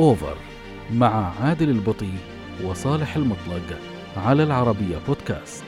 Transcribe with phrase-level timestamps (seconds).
[0.00, 0.38] أوفر
[0.92, 2.12] مع عادل البطي
[2.64, 3.78] وصالح المطلق
[4.16, 5.64] على العربية بودكاست.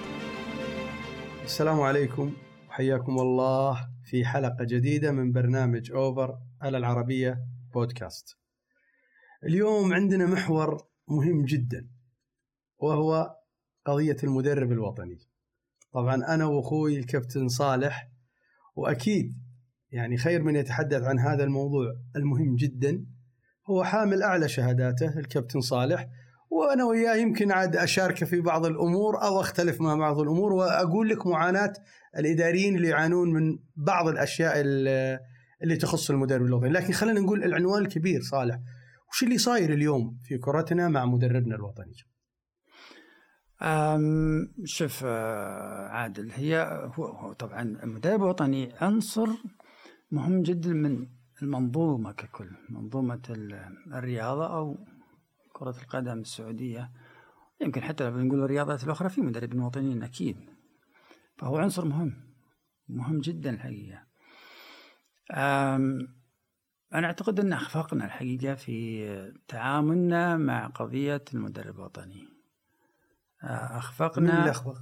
[1.44, 2.32] السلام عليكم
[2.68, 7.38] وحياكم الله في حلقة جديدة من برنامج أوفر على العربية
[7.74, 8.36] بودكاست.
[9.44, 11.88] اليوم عندنا محور مهم جدا
[12.78, 13.36] وهو
[13.84, 15.18] قضية المدرب الوطني.
[15.92, 18.10] طبعا أنا وأخوي الكابتن صالح
[18.76, 19.38] وأكيد
[19.90, 23.11] يعني خير من يتحدث عن هذا الموضوع المهم جدا.
[23.70, 26.08] هو حامل أعلى شهاداته الكابتن صالح.
[26.50, 31.26] وأنا وياه يمكن عاد أشاركه في بعض الأمور أو أختلف مع بعض الأمور وأقول لك
[31.26, 31.72] معاناة
[32.18, 34.60] الإداريين اللي يعانون من بعض الأشياء
[35.62, 36.68] اللي تخص المدرب الوطني.
[36.68, 38.58] لكن خلينا نقول العنوان الكبير صالح
[39.12, 41.94] وش اللي صاير اليوم في كرتنا مع مدربنا الوطني؟
[43.62, 46.56] أم شوف آه، عادل هي
[46.94, 49.28] هو, هو طبعا المدرب الوطني عنصر
[50.10, 51.06] مهم جدا من
[51.42, 53.22] المنظومة ككل منظومة
[53.86, 54.86] الرياضة أو
[55.52, 56.90] كرة القدم السعودية
[57.60, 60.36] يمكن حتى لو بنقول الرياضات الأخرى في مدربين وطنيين أكيد
[61.38, 62.14] فهو عنصر مهم
[62.88, 64.02] مهم جدا الحقيقة
[66.94, 72.28] أنا أعتقد أن أخفقنا الحقيقة في تعاملنا مع قضية المدرب الوطني
[73.44, 74.78] أخفقنا من اللي أخفق؟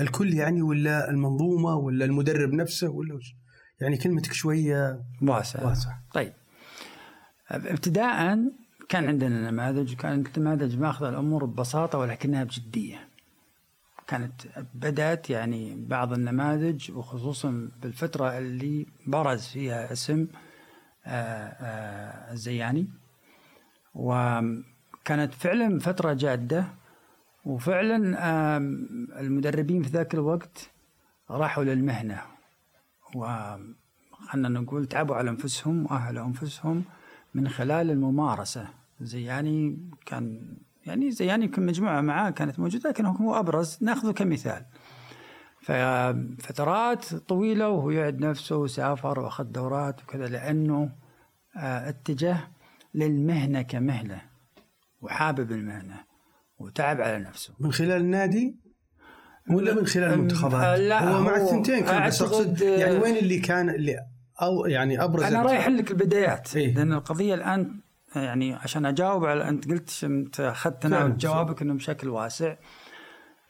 [0.00, 3.34] الكل يعني ولا المنظومة ولا المدرب نفسه ولا وش؟
[3.80, 5.66] يعني كلمتك شوية واسعة.
[5.66, 5.90] واسع.
[6.14, 6.32] طيب.
[7.50, 8.38] ابتداء
[8.88, 13.08] كان عندنا نماذج وكانت النماذج ماخذة الأمور ببساطة ولكنها بجدية.
[14.06, 14.32] كانت
[14.74, 20.26] بدأت يعني بعض النماذج وخصوصا بالفترة اللي برز فيها اسم
[22.32, 22.88] الزياني.
[23.94, 26.66] وكانت فعلا فترة جادة
[27.44, 27.96] وفعلا
[29.20, 30.70] المدربين في ذاك الوقت
[31.30, 32.35] راحوا للمهنة.
[33.14, 36.84] وخلنا نقول تعبوا على أنفسهم وأهلوا أنفسهم
[37.34, 38.68] من خلال الممارسة.
[39.00, 40.56] زياني كان
[40.86, 43.78] يعني زياني يمكن مجموعة معاه كانت موجودة لكن هو أبرز.
[43.80, 44.66] نأخذه كمثال.
[45.60, 50.92] ففترات طويلة وهو يعد نفسه وسافر وأخذ دورات وكذا لأنه
[51.56, 52.48] اتجه
[52.94, 54.22] للمهنة كمهنة
[55.00, 56.04] وحابب المهنة
[56.58, 57.54] وتعب على نفسه.
[57.60, 58.56] من خلال النادي
[59.50, 63.70] ولا من خلال المنتخبات؟ لا هو مع الثنتين كان بس أقصد يعني وين اللي كان
[63.70, 63.96] اللي
[64.42, 67.80] أو يعني أبرز أنا رايح لك البدايات إيه؟ لأن القضية الآن
[68.16, 72.54] يعني عشان أجاوب على أنت قلت أنت أخذت أنا جوابك إنه بشكل واسع.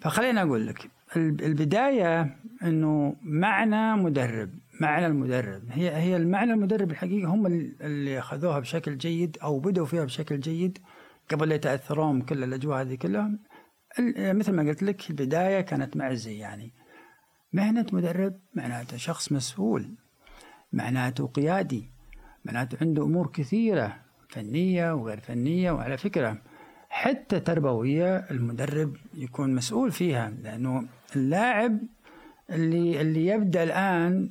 [0.01, 5.63] فخليني أقول لك البداية إنه معنى مدرب معنى المدرب.
[5.71, 7.47] هي هي المعنى المدرب الحقيقة هم
[7.81, 10.79] اللي أخذوها بشكل جيد أو بدأوا فيها بشكل جيد
[11.31, 13.31] قبل لا يتأثرون كل الأجواء هذه كلها.
[14.19, 16.73] مثل ما قلت لك البداية كانت مع يعني.
[17.53, 19.95] مهنة مدرب معناته شخص مسؤول
[20.73, 21.91] معناته قيادي
[22.45, 23.97] معناته عنده أمور كثيرة
[24.29, 26.39] فنية وغير فنية وعلى فكرة
[26.89, 31.79] حتى تربوية المدرب يكون مسؤول فيها لأنه اللاعب
[32.51, 34.31] اللي اللي يبدأ الآن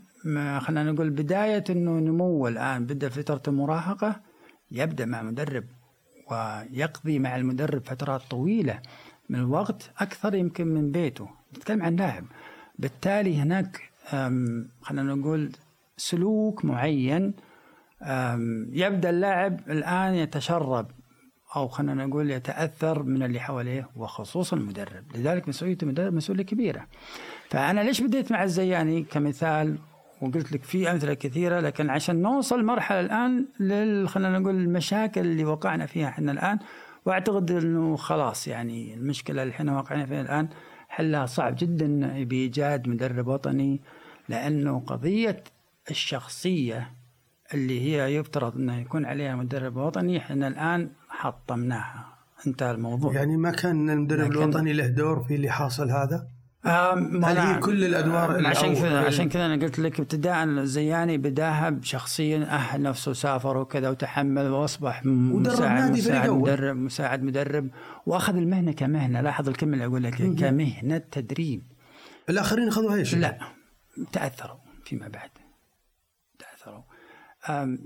[0.60, 4.22] خلينا نقول بداية إنه نمو الآن بدأ فترة المراهقة
[4.72, 5.64] يبدأ مع مدرب
[6.32, 8.82] ويقضي مع المدرب فترات طويلة.
[9.30, 11.30] من الوقت أكثر يمكن من بيته.
[11.58, 12.26] نتكلم عن لاعب
[12.80, 13.82] بالتالي هناك
[14.82, 15.52] خلينا نقول
[15.98, 17.34] سلوك معين
[18.72, 20.88] يبدأ اللاعب الآن يتشرب
[21.56, 25.04] أو خلينا نقول يتأثر من اللي حواليه وخصوصا المدرب.
[25.16, 26.88] لذلك مسؤوليه المدرب مسؤولية كبيرة.
[27.50, 29.78] فأنا ليش بديت مع الزياني كمثال؟
[30.22, 35.46] وقلت لك في أمثلة كثيرة لكن عشان نوصل مرحلة الآن لل خلينا نقول المشاكل اللي
[35.46, 36.60] وقعنا فيها إحنا الآن
[37.06, 40.50] واعتقد إنه خلاص يعني المشكلة اللي إحنا واقعين فيها الآن
[40.90, 43.82] حلها صعب جدا بايجاد مدرب وطني
[44.30, 45.44] لأنه قضية
[45.92, 46.92] الشخصية
[47.54, 52.16] اللي هي يفترض إنه يكون عليها مدرب وطني إحنا الآن حطمناها
[52.48, 56.28] انتهى الموضوع يعني ما كان المدرب الوطني له دور في اللي حاصل هذا؟
[56.66, 62.44] هل هي كل الأدوار عشان كذا عشان كذا أنا قلت لك ابتداء زياني بداها بشخصيا
[62.44, 67.70] أهل نفسه سافر وكذا وتحمل وأصبح مساعد مساعد مدرب مساعد مدرب
[68.06, 69.22] وأخذ المهنة كمهنة.
[69.22, 71.64] لاحظ الكلمة اللي أقول لك كمهنة تدريب.
[72.30, 73.38] الآخرين أخذوها إيش؟ لا
[74.12, 75.30] تأثروا فيما بعد.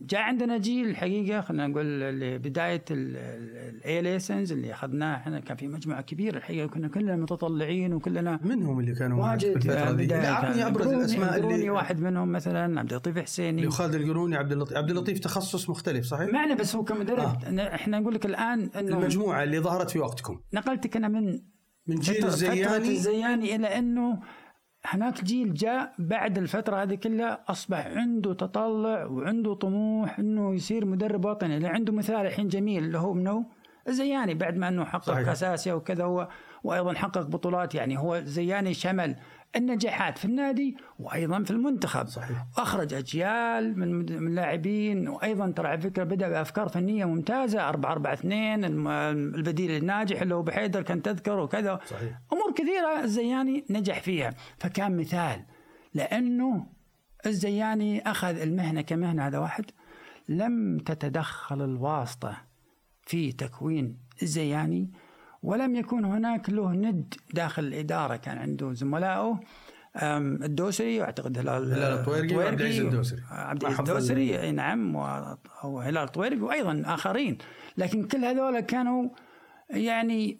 [0.05, 5.67] جاء عندنا جيل الحقيقة خلينا نقول بداية ال A license اللي أخذناه إحنا كان في
[5.67, 10.87] مجموعة كبيرة الحقيقة كنا كلنا متطلعين وكلنا منهم اللي كانوا واجد الفترة دي أعطني أبرز
[10.87, 15.69] الأسماء اللي واحد منهم مثلا عبد اللطيف حسيني خالد القروني عبد اللطيف عبد اللطيف تخصص
[15.69, 17.75] مختلف صحيح؟ معنا بس هو كمدرب آه.
[17.75, 21.39] إحنا نقول لك الآن إنه المجموعة اللي ظهرت في وقتكم نقلتك أنا من
[21.87, 24.19] من جيل الزياني الزياني إلى إنه
[24.91, 31.25] هناك جيل جاء بعد الفترة هذه كلها أصبح عنده تطلع وعنده طموح أنه يصير مدرب
[31.25, 31.57] وطني.
[31.57, 33.45] اللي عنده مثال الحين جميل اللي هو منو؟
[33.87, 35.75] الزياني بعد ما أنه حقق صحيح.
[35.75, 36.27] وكذا هو
[36.63, 39.15] وأيضا حقق بطولات يعني هو زياني شمل.
[39.55, 42.07] النجاحات في النادي وأيضا في المنتخب.
[42.07, 42.45] صحيح.
[42.57, 47.69] أخرج أجيال من من لاعبين وأيضا ترى على فكرة بدأ بأفكار فنية ممتازة.
[47.69, 48.65] 4 4 2
[49.35, 51.79] البديل الناجح اللي هو بحيدر كان تذكر وكذا.
[51.85, 52.19] صحيح.
[52.33, 54.33] أمور كثيرة الزياني نجح فيها.
[54.57, 55.45] فكان مثال
[55.93, 56.65] لأنه
[57.25, 59.65] الزياني أخذ المهنة كمهنة هذا واحد.
[60.29, 62.37] لم تتدخل الواسطة
[63.05, 64.91] في تكوين الزياني
[65.43, 69.39] ولم يكن هناك له ند داخل الإدارة كان عنده زملائه.
[69.95, 73.21] الدوسري واعتقد هلال هلال الطويرقي وعبد العزيز الدوسري.
[73.31, 74.95] عبد العزيز الدوسري أي نعم
[75.63, 77.37] وهلال الطويرقي وأيضا آخرين.
[77.77, 79.09] لكن كل هذول كانوا
[79.69, 80.37] يعني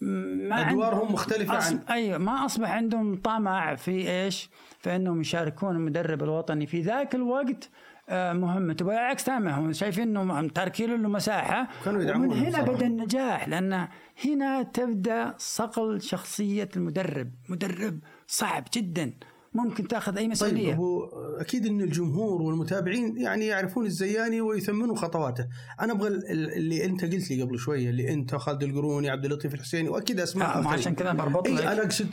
[0.49, 1.67] ما أدوارهم مختلفة أص...
[1.67, 4.49] عن أيوه ما أصبح عندهم طمع في إيش؟
[4.79, 6.65] في أنهم يشاركون المدرب الوطني.
[6.65, 7.69] في ذاك الوقت
[8.09, 8.73] آه، مهمة.
[8.73, 11.67] بالعكس تماما هم شايفين إنه تاركين له مساحة.
[11.87, 13.87] ومن هنا بدأ النجاح لأن
[14.25, 19.13] هنا تبدأ صقل شخصية المدرب، مدرب صعب جدا.
[19.53, 20.67] ممكن تأخذ أي مسؤولية.
[20.67, 21.03] طيب هو
[21.39, 25.47] أكيد إن الجمهور والمتابعين يعني يعرفون الزياني ويثمنون خطواته.
[25.81, 29.89] أنا أبغى اللي أنت قلت لي قبل شوية اللي أنت خالد القروني عبد اللطيف الحسيني
[29.89, 32.07] وأكيد أسماء آه عشان كذا بربط لك أنا أقصد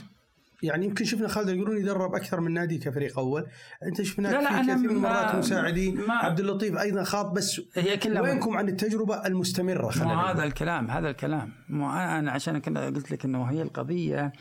[0.63, 3.47] يعني يمكن شفنا خالد القروني درب أكثر من نادي كفريق أول.
[3.83, 6.01] أنت شفناك لا لا في كثير من المرات مساعدين.
[6.01, 10.91] ما عبد اللطيف أيضا خاض بس هي كلها وينكم عن التجربة المستمرة خلينا هذا الكلام
[10.91, 11.53] هذا الكلام.
[11.69, 14.33] مو أنا عشان كذا قلت لك إنه هي القضية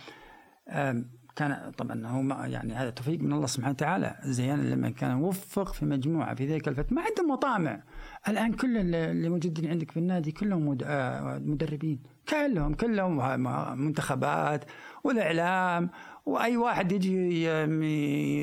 [1.36, 4.16] كان طبعا هو يعني هذا توفيق من الله سبحانه وتعالى.
[4.24, 6.94] زيان لما كان وفق في مجموعة في ذيك الفترة.
[6.94, 7.84] ما عنده مطامع.
[8.28, 12.00] الآن كل اللي موجودين عندك في النادي كلهم آه، مدربين.
[12.30, 13.40] كلهم كلهم
[13.80, 14.66] منتخبات
[15.06, 15.90] والإعلام
[16.26, 17.44] وأي واحد يجي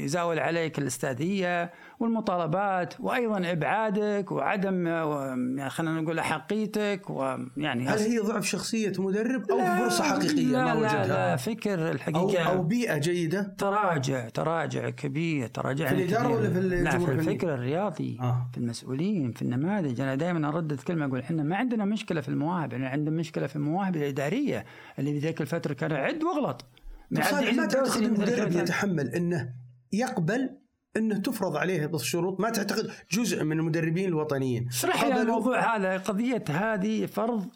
[0.05, 8.45] يزاول عليك الأستاذية والمطالبات وأيضا إبعادك وعدم يعني خلينا نقول أحقيتك ويعني هل هي ضعف
[8.45, 12.47] شخصية مدرب أو فرصة حقيقية؟ لا ما وجدها؟ لا, لا فكر الحقيقة.
[12.47, 13.55] أو, أو بيئة جيدة.
[13.59, 18.49] تراجع تراجع كبير تراجع في الإدارة ولا في لا في الفكر الرياضي آه.
[18.53, 20.01] في المسؤولين في النماذج.
[20.01, 22.73] أنا دائما اردد كلمه أقول إحنا ما عندنا مشكلة في المواهب.
[22.73, 24.65] إحنا عندنا مشكلة في المواهب الإدارية
[24.99, 26.65] اللي في ذيك الفترة كان عد واغلط.
[27.13, 29.55] ما تعتقد المدرب يتحمل إنه
[29.93, 30.59] يقبل
[30.97, 34.69] إنه تفرض عليه الشروط ما تعتقد جزء من المدربين الوطنيين.
[34.69, 37.49] اشرح لي الموضوع هذا قضية هذه فرض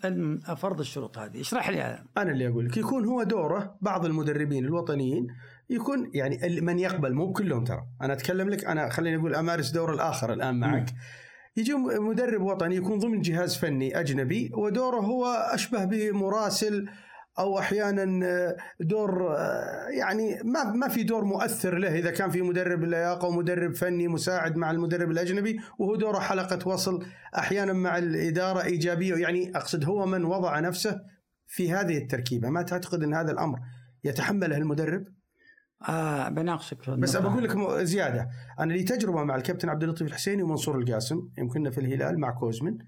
[0.56, 1.40] فرض الشروط هذه.
[1.40, 2.04] اشرح لي هذا.
[2.18, 5.26] أنا اللي أقول لك يكون هو دوره بعض المدربين الوطنيين
[5.70, 7.82] يكون يعني من يقبل مو كلهم ترى.
[8.02, 10.86] أنا أتكلم لك أنا خليني أقول أمارس دور الآخر الآن معك.
[11.56, 16.88] يجي مدرب وطني يكون ضمن جهاز فني أجنبي ودوره هو أشبه بمراسل
[17.38, 21.98] أو أحيانا آه، دور آه، يعني ما ما في دور مؤثر له.
[21.98, 27.06] إذا كان في مدرب لياقة ومدرب فني مساعد مع المدرب الأجنبي وهو دوره حلقة وصل
[27.38, 29.14] أحيانا مع الإدارة إيجابية.
[29.14, 31.00] يعني أقصد هو من وضع نفسه
[31.46, 32.50] في هذه التركيبة.
[32.50, 33.58] ما تعتقد أن هذا الأمر
[34.04, 35.04] يتحمله المدرب؟
[35.88, 38.28] آه بناقشك بس بقول لك زيادة.
[38.60, 41.28] أنا لي تجربة مع الكابتن عبد اللطيف الحسيني ومنصور القاسم.
[41.38, 42.78] يمكن في الهلال مع كوزمن.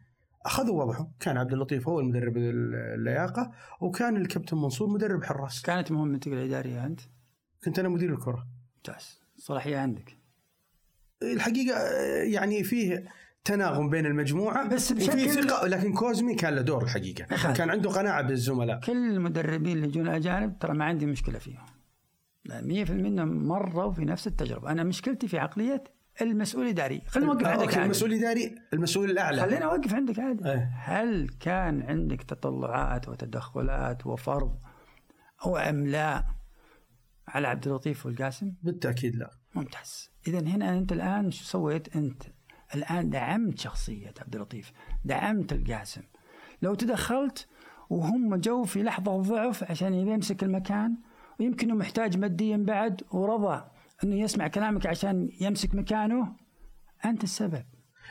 [0.48, 3.50] أخذوا وضعهم كان عبد اللطيف هو المدرب اللياقة
[3.80, 5.62] وكان الكابتن منصور مدرب حراس.
[5.62, 7.00] كانت مهمتك الإدارية أنت؟
[7.64, 8.46] كنت أنا مدير الكرة.
[8.76, 9.20] ممتاز.
[9.36, 10.18] صلاحية عندك؟
[11.22, 11.78] الحقيقة
[12.22, 13.04] يعني فيه
[13.44, 15.66] تناغم بين المجموعة بس بشكل ثقة.
[15.66, 17.34] لكن كوزمي كان له دور الحقيقة.
[17.34, 17.52] أخذ.
[17.52, 18.80] كان عنده قناعة بالزملاء.
[18.80, 21.64] كل المدربين اللي يجون اجانب ترى ما عندي مشكلة فيهم.
[22.48, 24.70] 100% منهم مروا في نفس التجربة.
[24.70, 25.84] أنا مشكلتي في عقلية
[26.22, 27.84] المسؤول الاداري خلينا نوقف عندك عادي.
[27.84, 34.58] المسؤول الاداري المسؤول الأعلى خلينا نوقف عندك عادي إيه؟ هل كان عندك تطلعات وتدخلات وفرض
[35.46, 36.24] أو أملاء
[37.28, 42.22] على عبد اللطيف والقاسم؟ بالتأكيد لا ممتاز اذا هنا أنت الآن شو سويت أنت؟
[42.74, 44.72] الآن دعمت شخصية عبد اللطيف
[45.04, 46.02] دعمت القاسم
[46.62, 47.48] لو تدخلت
[47.90, 50.96] وهم جو في لحظة ضعف عشان يمسك المكان
[51.40, 53.64] ويمكن محتاج ماديا بعد ورضى
[54.04, 56.36] أنه يسمع كلامك عشان يمسك مكانه؟
[57.04, 57.64] أنت السبب.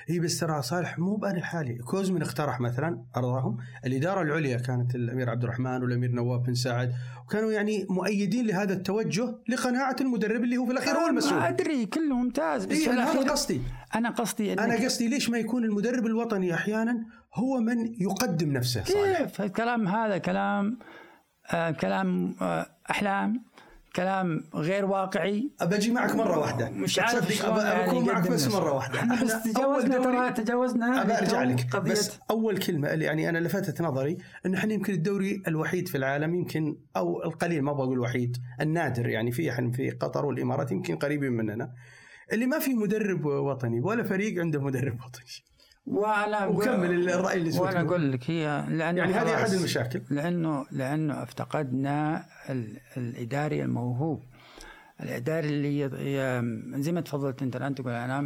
[0.09, 1.77] إي بس ترى صالح مو بأنا حالي.
[1.77, 3.57] كوزمن اقترح مثلا أرضاهم.
[3.85, 6.93] الإدارة العليا كانت الأمير عبد الرحمن والأمير نواف بن سعد.
[7.25, 11.41] وكانوا يعني مؤيدين لهذا التوجه لقناعة المدرب اللي هو في الأخير هو المسؤول.
[11.41, 12.65] أدري كله ممتاز.
[12.65, 13.61] بس إيه أنا هذا قصدي.
[13.95, 19.21] أنا قصدي أنا قصدي ليش ما يكون المدرب الوطني أحيانا هو من يقدم نفسه صالح؟
[19.21, 20.79] كيف؟ الكلام هذا كلام
[21.53, 23.46] آه كلام آه أحلام.
[23.97, 25.51] كلام غير واقعي.
[25.61, 26.69] ابجي معك مرة واحدة.
[26.69, 28.47] مش عارف شلون أبى يعني اكون معك بس.
[28.47, 28.99] مرة واحدة.
[28.99, 31.75] إحنا بس تجاوزنا ترى تجاوزنا أبى أرجع لك.
[31.75, 31.91] قضية.
[31.91, 36.35] بس أول كلمة اللي يعني أنا لفتت نظري إنه إحنا يمكن الدوري الوحيد في العالم
[36.35, 39.09] يمكن أو القليل ما بقول الوحيد النادر.
[39.09, 41.73] يعني في إحنا في قطر والإمارات يمكن قريبين مننا.
[42.33, 45.25] اللي ما في مدرب وطني ولا فريق عنده مدرب وطني.
[45.87, 49.35] وأنا وكمل الرأي اللي وأنا أقول لك هي لأنه يعني هذه.
[49.35, 50.01] أحد المشاكل.
[50.09, 54.23] لأنه لأنه افتقدنا ال- الإداري الموهوب.
[55.01, 58.19] الإداري اللي ي- ي- زي ما تفضلت أنت الآن تقول أنا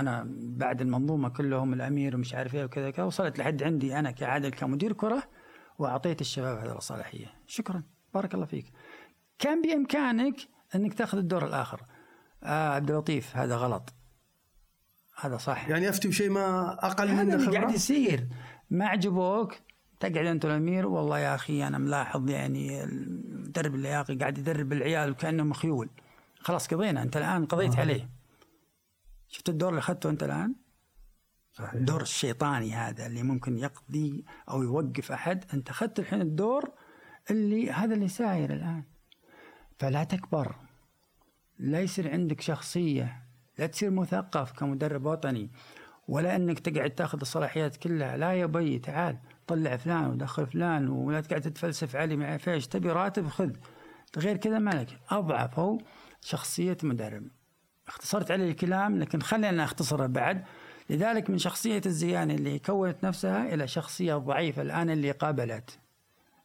[0.00, 4.48] أنا بعد المنظومة كلهم الأمير ومش عارف إيه وكذا كذا وصلت لحد عندي أنا كعادل
[4.48, 5.22] كمدير كرة
[5.78, 7.26] وأعطيت الشباب هذه الصلاحية.
[7.46, 7.82] شكرا.
[8.14, 8.66] بارك الله فيك.
[9.38, 10.36] كان بإمكانك
[10.74, 11.80] أنك تأخذ الدور الآخر.
[12.44, 13.94] آه عبد اللطيف هذا غلط.
[15.20, 18.28] هذا صح يعني افتي بشيء ما أقل هذا منه اللي قاعد خبره يصير.
[18.70, 19.54] ما عجبوك؟
[20.00, 25.42] تقعد أنت الامير والله يا أخي أنا ملاحظ يعني المدرب اللياقي قاعد يدرب العيال وكأنه
[25.42, 25.90] مخيول.
[26.38, 27.80] خلاص قضينا أنت الآن قضيت آه.
[27.80, 28.10] عليه.
[29.28, 30.54] شفت الدور اللي أخذته أنت الآن؟
[31.52, 31.72] صحيح.
[31.72, 35.44] الدور الشيطاني هذا اللي ممكن يقضي أو يوقف أحد.
[35.54, 36.72] أنت أخذت الحين الدور
[37.30, 38.84] اللي هذا اللي ساير الآن.
[39.78, 40.56] فلا تكبر.
[41.58, 43.21] لا يصير عندك شخصية.
[43.58, 45.50] لا تصير مثقف كمدرب وطني
[46.08, 48.16] ولا إنك تقعد تأخذ الصلاحيات كلها.
[48.16, 52.66] لا يا بي تعال طلع فلان ودخل فلان ولا تقعد تتفلسف علي ما عارف إيش
[52.66, 53.50] تبي راتب خذ.
[54.18, 55.78] غير كذا مالك أضعف هو
[56.20, 57.26] شخصية مدرب.
[57.88, 60.44] اختصرت عليه الكلام لكن خلينا اختصره بعد.
[60.90, 65.78] لذلك من شخصية الزياني اللي كونت نفسها إلى شخصية ضعيفة الآن اللي قابلت.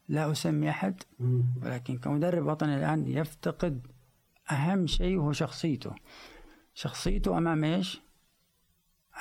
[0.09, 1.03] لا أسمي أحد.
[1.63, 3.87] ولكن كمدرب وطني الآن يفتقد
[4.51, 5.95] أهم شيء وهو شخصيته.
[6.81, 8.01] شخصيته أمام إيش؟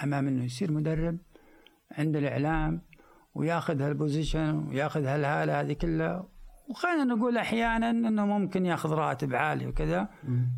[0.03, 1.19] أمام أنه يصير مدرب
[1.93, 2.83] عند الإعلام
[3.35, 6.29] وياخذ هال position وياخذ هالهالة هذه كلها.
[6.69, 10.09] وخلينا نقول أحيانا أنه ممكن ياخذ راتب عالي وكذا.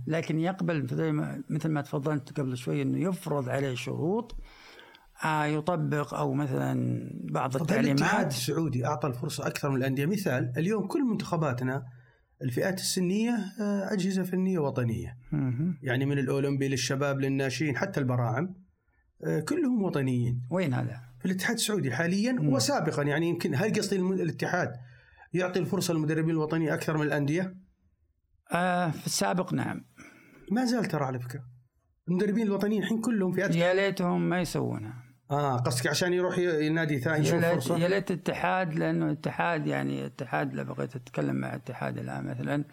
[0.07, 4.37] لكن يقبل زي ما- مثل ما تفضلت قبل شوي أنه يفرض عليه شروط
[5.25, 7.01] آه يطبق أو مثلا
[7.31, 10.07] بعض طب الاتحاد التعليمات السعودي أعطى الفرصة أكثر من الأندية.
[10.07, 11.87] مثال اليوم كل منتخباتنا
[12.43, 13.31] الفئات السنية
[13.61, 15.19] آه، أجهزة فنية وطنية.
[15.83, 18.55] يعني من الأولمبي للشباب للناشئين حتى البراعم
[19.25, 20.43] آه، كلهم وطنيين.
[20.51, 23.03] وين هذا؟ في الاتحاد السعودي حاليا وسابقا.
[23.03, 24.73] يعني يمكن هل قصدي الاتحاد
[25.33, 27.57] يعطي الفرصة للمدربين الوطنيين أكثر من الأندية؟
[28.53, 29.85] آه في السابق نعم.
[30.51, 31.45] ما زال ترى على فكرة.
[32.09, 35.08] المدربين الوطنيين الحين كلهم فئات يا ليتهم ما يسوونها.
[35.31, 40.07] آه قصدك عشان يروح ي- نادي ثاني يشوف فرصة؟ يا ليت اتحاد لأنه اتحاد يعني
[40.07, 42.65] اتحاد لو بغيت تتكلم مع اتحاد الآن مثلا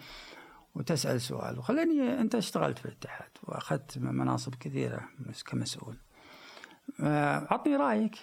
[0.76, 1.60] وتسأل سؤال.
[1.60, 5.98] وخليني أنت اشتغلت في الاتحاد وأخذت مناصب كثيرة مس- كمسؤول.
[7.04, 8.16] آه، عطني رأيك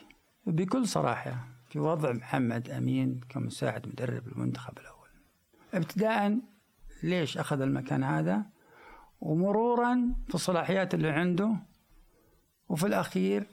[0.46, 5.08] بكل صراحة في وضع محمد أمين كمساعد مدرب المنتخب الأول.
[5.74, 6.38] ابتداء
[7.02, 8.42] ليش أخذ المكان هذا؟
[9.20, 11.50] ومرورا في الصلاحيات اللي عنده.
[12.68, 13.46] وفي الأخير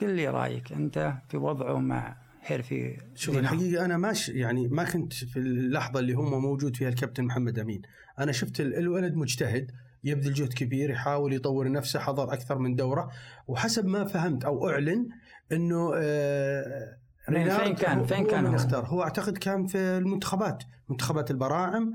[0.00, 3.36] قل لي رأيك أنت في وضعه مع حرفي شوف.
[3.38, 7.82] الحقيقة أنا ماش يعني ما كنت في اللحظة اللي هم موجود فيها الكابتن محمد أمين
[8.18, 9.70] أنا شفت ال- الولد مجتهد
[10.04, 13.10] يبذل جهد كبير يحاول يطور نفسه حضر أكثر من دورة
[13.48, 15.08] وحسب ما فهمت أو أعلن
[15.52, 16.96] إنه آه
[17.26, 21.92] فين- كان- فين كان هو؟ أختار هو أعتقد كان في المنتخبات منتخبات البراعم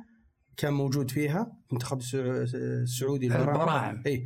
[0.58, 2.16] كان موجود فيها منتخب السع-
[2.56, 4.04] السعودي البراعم.
[4.08, 4.26] إي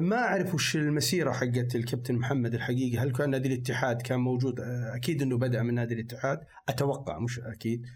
[0.00, 4.96] ما أعرف وش المسيرة حقت الكابتن محمد الحقيقة هل كان نادي الاتحاد كان موجود؟ آه،
[4.96, 6.40] أكيد إنه بدأ من نادي الاتحاد.
[6.68, 7.86] أتوقع مش أكيد.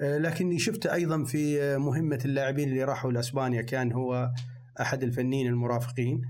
[0.00, 3.62] آه، لكني شفته أيضا في آه، مهمة اللاعبين اللي راحوا لأسبانيا.
[3.62, 4.32] كان هو
[4.80, 6.22] أحد الفنيين المرافقين.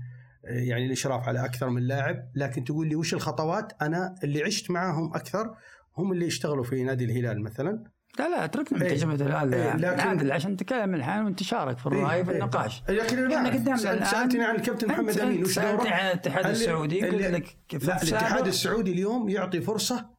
[0.43, 2.29] يعني الإشراف على أكثر من لاعب.
[2.35, 5.55] لكن تقول لي وش الخطوات؟ أنا اللي عشت معاهم أكثر
[5.97, 7.83] هم اللي اشتغلوا في نادي الهلال مثلا.
[8.19, 8.95] لا لا اتركنا من إيه.
[8.97, 12.95] تجربة الهلال إيه، لكن- عشان نتكلم الحين وانت تشارك في الرأي في إيه، النقاش إيه.
[12.95, 13.49] لكن إحنا.
[13.49, 17.57] قدامنا الآن- سألتني عن الكابتن محمد أمين وش سألتني دوره؟ عن الاتحاد السعودي قلت لك
[17.83, 20.09] لا الاتحاد السعودي اليوم يعطي فرصة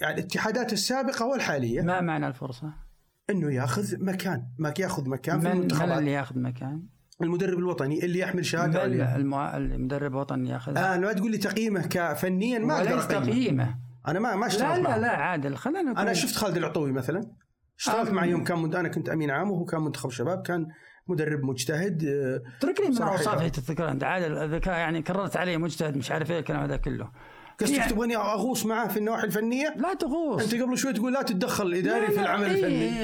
[0.00, 2.72] يعني الاتحادات السابقة والحالية ما معنى الفرصة؟
[3.30, 6.82] إنه ياخذ مكان ما ياخذ مكان في من من المنتخبات اللي ياخذ مكان؟
[7.22, 8.84] المدرب الوطني اللي يحمل شهاده.
[9.56, 13.74] المدرب الوطني ياخذ آه ما تقول لي تقييمه كفنيا ما أقدر تقييمه
[14.10, 17.20] أنا ما ما لا اشتغلت لا معه لا عادل خلينا أنا شفت خالد العطوي مثلا.
[17.78, 18.12] اشتغلت آه.
[18.12, 18.74] معه يوم كان مد...
[18.74, 20.66] أنا كنت أمين عام وهو كان منتخب شباب كان
[21.08, 23.40] مدرب مجتهد آه، اتركني من صراحة اوصاف
[23.78, 23.92] يعني.
[23.92, 27.10] أنت عادل الذكاء يعني كررت عليه مجتهد مش عارف إيه الكلام هذا كله.
[27.60, 30.42] قصدك يعني- تبغاني أغوص معاه في النواحي الفنية؟ لا تغوص.
[30.42, 32.54] أنت قبل شوي تقول لا تتدخل الإداري لا، في لا، العمل إيه،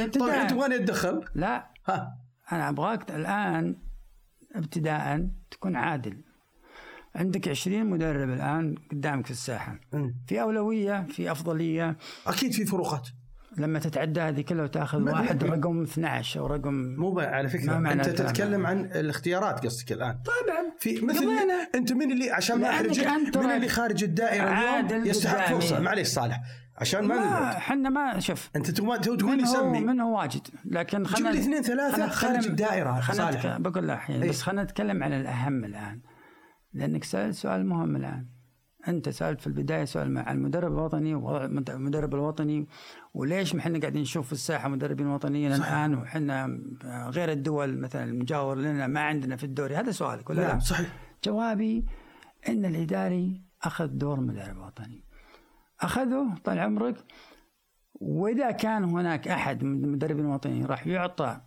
[0.05, 0.07] الفني.
[0.21, 0.29] طيب.
[0.35, 1.71] أنت تبغاني أتدخل؟ لا.
[1.89, 2.19] ها.
[2.53, 3.77] أنا أبغاك الآن
[4.55, 6.25] ابتداء تكون عادل.
[7.16, 9.80] عندك 20 مدرب الآن قدامك في الساحة.
[9.92, 10.14] مم.
[10.26, 13.09] في أولوية في أفضلية؟ أكيد في فروقات.
[13.56, 18.09] لما تتعدى هذه كلها وتأخذ واحد رقم 12 أو رقم مو على فكرة ما أنت
[18.09, 20.12] تتكلم عن الاختيارات قصدك الآن.
[20.12, 20.64] طبعا.
[20.78, 21.28] في مثل
[21.75, 23.06] أنت من اللي عشان ما أحرجك
[23.37, 25.80] من اللي خارج الدائرة اليوم يستحق فرصة.
[25.80, 26.40] معليش صالح
[26.76, 28.50] عشان ما إحنا ما شوف.
[28.56, 29.80] أنت تقول تقول لي سمي.
[29.80, 30.47] من هو واجد.
[30.64, 33.56] لكن خلينا جيب لي اثنين ثلاثة خارج الدائرة صالح.
[33.59, 36.00] بقول لك الحين بس خلينا نتكلم عن الأهم الآن.
[36.75, 38.26] لأنك سألت سؤال مهم الآن.
[38.88, 42.66] أنت سألت في البداية سؤال مع المدرب الوطني والمدرب الوطني
[43.14, 46.61] وليش ما إحنا قاعدين نشوف في الساحة مدربين وطنيين الآن وحنا
[47.09, 51.19] غير الدول مثلا المجاور لنا ما عندنا في الدوري؟ هذا سؤالك ولا نعم لا؟ صحيح.
[51.25, 51.87] جوابي
[52.49, 55.04] إن الإداري أخذ دور مدرب وطني.
[55.81, 57.04] أخذه طال عمرك
[57.95, 61.40] وإذا كان هناك أحد من المدربين الوطنيين راح يعطى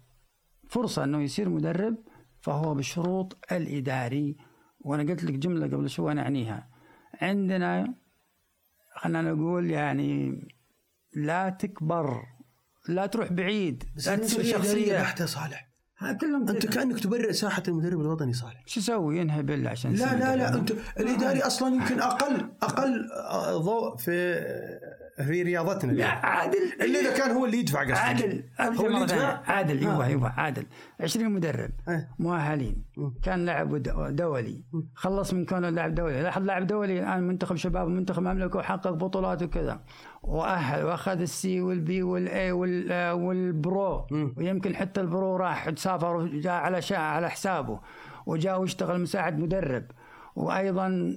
[0.69, 1.95] فرصة إنه يصير مدرب
[2.41, 4.37] فهو بشروط الإداري
[4.87, 6.69] وأنا قلت لك جملة قبل شوي أنا أعنيها.
[7.21, 7.93] عندنا
[8.95, 10.41] خلينا نقول يعني
[11.15, 12.23] لا تكبر
[12.89, 15.01] لا تروح بعيد لا تصير شخصية.
[15.01, 15.67] بحتة صالح.
[16.21, 18.63] كلهم أنت كأنك تبرئ ساحة المدرب الوطني صالح.
[18.65, 23.09] شو يسوي ينهي بل عشان لا لا لا أنت الإداري أصلا يمكن أقل أقل
[23.63, 24.35] ضوء في
[25.17, 27.97] في رياضتنا لا عادل الا إذا كان هو اللي يدفع قصدك.
[27.97, 30.65] عادل هو اللي يدفع؟ عادل أيوه أيوه عادل.
[30.99, 32.07] 20 مدرب أه.
[32.19, 32.83] مؤهلين.
[33.23, 33.75] كان لاعب
[34.15, 34.63] دولي.
[34.95, 36.21] خلص من كونه لاعب دولي.
[36.21, 39.79] لاحظ لاعب دولي الآن منتخب شباب ومنتخب مملكة وحقق بطولات وكذا.
[40.23, 42.51] وأهل وأخذ ال C وال B وال A
[43.11, 44.07] وال pro.
[44.37, 47.79] ويمكن حتى ال pro راح سافر وجاء على على حسابه.
[48.25, 49.83] وجاء واشتغل مساعد مدرب.
[50.37, 51.15] وأيضا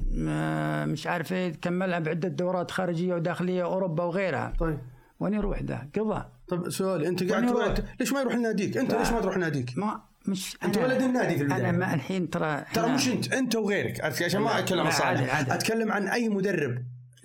[0.87, 4.53] مش عارف إيه كملها بعدة دورات خارجية وداخلية أوروبا وغيرها.
[4.59, 4.79] طيب.
[5.21, 9.11] وين يروح ده؟ قضى طيب سؤال أنت قاعد تروح ليش ما يروح لناديك؟ أنت ليش
[9.11, 11.61] ما تروح ناديك؟ ما مش أنت ولد النادي في البداية.
[11.61, 14.01] أنا ما الحين ترى ترى مش أنت أنت وغيرك.
[14.01, 16.79] عشان ما أتكلم عن صالح أتكلم عن أي مدرب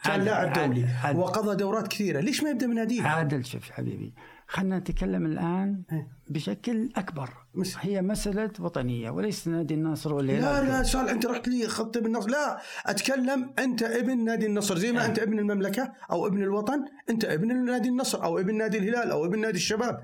[0.03, 0.85] كان لاعب دولي.
[1.15, 2.19] وقضى دورات كثيرة.
[2.19, 4.13] ليش ما يبدأ من ناديه؟ عادل شوف حبيبي.
[4.47, 6.07] خلينا نتكلم الآن إيه.
[6.29, 7.29] بشكل أكبر.
[7.55, 11.97] مش هي مسألة وطنية وليس نادي النصر ولا لا لا سؤال أنت رحت لي خط
[11.97, 14.77] ابن النصر لا أتكلم أنت ابن نادي النصر.
[14.77, 15.07] زي ما إيه.
[15.07, 19.25] أنت ابن المملكة أو ابن الوطن أنت ابن نادي النصر أو ابن نادي الهلال أو
[19.25, 19.99] ابن نادي الشباب.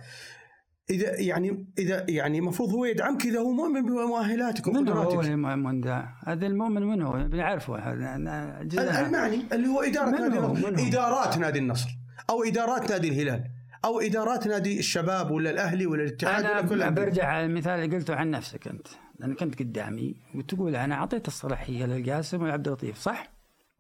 [0.90, 5.82] إذا يعني إذا يعني المفروض هو يدعمك اذا هو مؤمن بمؤهلاتك وقدراتك من هو؟ المؤمن
[5.82, 7.92] ذا؟ هذا المؤمن من هو؟ بنعرفه.
[7.92, 11.90] المعني اللي هو إدارة نادي إدارات نادي النصر
[12.30, 13.61] أو إدارات نادي الهلال.
[13.86, 17.96] أو إدارات نادي الشباب ولا الأهلي ولا الاتحاد أنا ولا كل برجع على المثال اللي
[17.96, 18.88] قلته عن نفسك أنت
[19.20, 23.32] لانك انت قدامي وتقول أنا أعطيت الصلاحية للقاسم والعبد اللطيف صح؟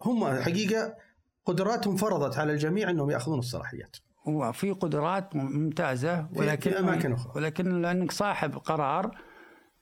[0.01, 0.95] هم حقيقة
[1.45, 3.97] قدراتهم فرضت على الجميع أنهم يأخذون الصلاحيات.
[4.25, 9.17] وفي قدرات ممتازة ولكن في أماكن أخرى ولكن لأنك صاحب قرار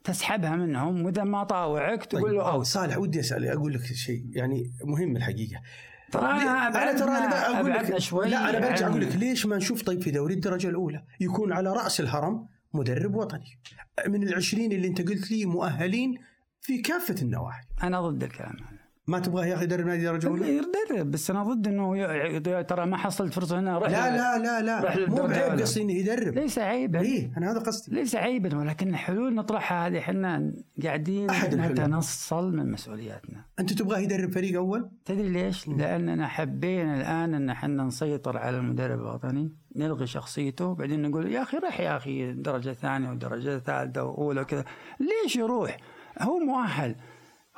[0.03, 2.33] تسحبها منهم وإذا ما طاوعك تقول طيب.
[2.33, 5.61] له أو صالح ودي أسأل أقول لك شيء يعني مهم الحقيقة
[6.11, 9.81] ترى أنا ترى أنا أقول لك شوي لا أنا برجع أقول لك ليش ما نشوف
[9.81, 13.59] طيب في دوري الدرجة الأولى؟ يكون على رأس الهرم مدرب وطني.
[14.07, 16.17] من العشرين اللي أنت قلت لي مؤهلين
[16.61, 17.63] في كافة النواحي.
[17.83, 18.78] أنا ضد الكلام هذا.
[19.09, 22.97] ما تبغاه يا أخي يدرب نادي درجه اولى؟ يدرب بس أنا ضد إنه ترى ما
[22.97, 25.09] حصلت فرصة هنا رح لا لا لا لا.
[25.09, 26.33] مو بعيب قصدي إنه يدرب.
[26.33, 26.99] ليس عيبا.
[26.99, 27.95] اي أنا هذا قصدي.
[27.95, 29.97] ليس عيبا ولكن الحلول نطرحها هذه.
[29.99, 33.45] إحنا قاعدين أحد نتنصل من مسؤولياتنا.
[33.59, 38.99] أنت تبغاه يدرب فريق أول؟ تدري ليش؟ لأننا حبينا الآن إن إحنا نسيطر على المدرب
[38.99, 44.41] الوطني نلغي شخصيته بعدين نقول يا أخي رح يا أخي درجة ثانية ودرجة ثالثة وأولى
[44.41, 44.65] وكذا.
[44.99, 45.77] ليش يروح؟
[46.21, 46.95] هو مؤهل.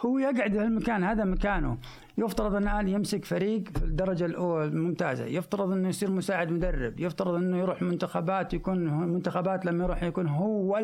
[0.05, 1.77] هو يقعد في المكان هذا مكانه.
[2.17, 6.99] يفترض أن الان يمسك فريق في الدرجة الاولى الممتازه يفترض أنه يصير مساعد مدرب.
[6.99, 10.77] يفترض أنه يروح منتخبات يكون منتخبات لما يروح يكون هو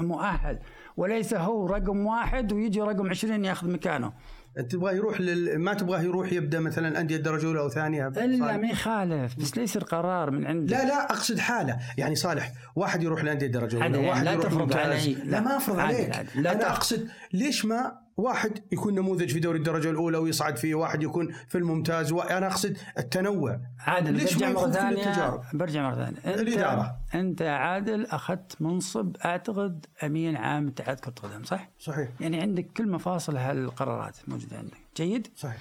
[0.00, 0.58] المؤهل
[0.96, 4.12] وليس هو رقم واحد ويجي رقم 20 ياخذ مكانه.
[4.58, 5.58] أنت تبغاه يروح لل...
[5.58, 9.36] ما تبغاه يروح يبدأ مثلا أندية درجه اولى أو ثانية؟ إلا ما يخالف.
[9.40, 11.78] بس ليس قرار من عندك لا لا أقصد حالة.
[11.98, 15.14] يعني صالح واحد يروح لأندية درجه اولى واحد لا يروح تفرض علي.
[15.14, 16.26] لا, لا ما أفرض عليك.
[16.36, 21.02] لا أنا أقصد ليش ما واحد يكون نموذج في دوري الدرجة الأولى ويصعد فيه واحد
[21.02, 23.60] يكون في الممتاز وأنا أقصد التنوع.
[23.78, 25.40] عادل ليش برجع مرة ثانية.
[25.52, 26.18] برجع مرة ثانية.
[26.18, 26.96] أنت الإدارة.
[27.14, 32.08] أنت عادل أخذت منصب أعتقد أمين عام اتحاد كرة القدم صح؟ صحيح.
[32.20, 34.78] يعني عندك كل مفاصل هالقرارات موجودة عندك.
[34.96, 35.58] جيد؟ صحيح.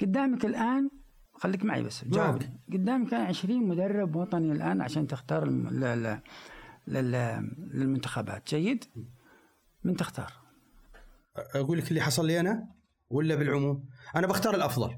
[0.00, 0.90] قدامك الآن
[1.34, 5.44] خليك معي بس جاوبني قدامك كان 20 مدرب وطني الآن عشان تختار
[6.88, 8.54] للمنتخبات.
[8.54, 8.84] جيد؟
[9.84, 10.43] من تختار؟
[11.36, 12.68] أقول لك اللي حصل لي أنا
[13.10, 13.84] ولا بالعموم؟
[14.16, 14.96] أنا بختار الأفضل.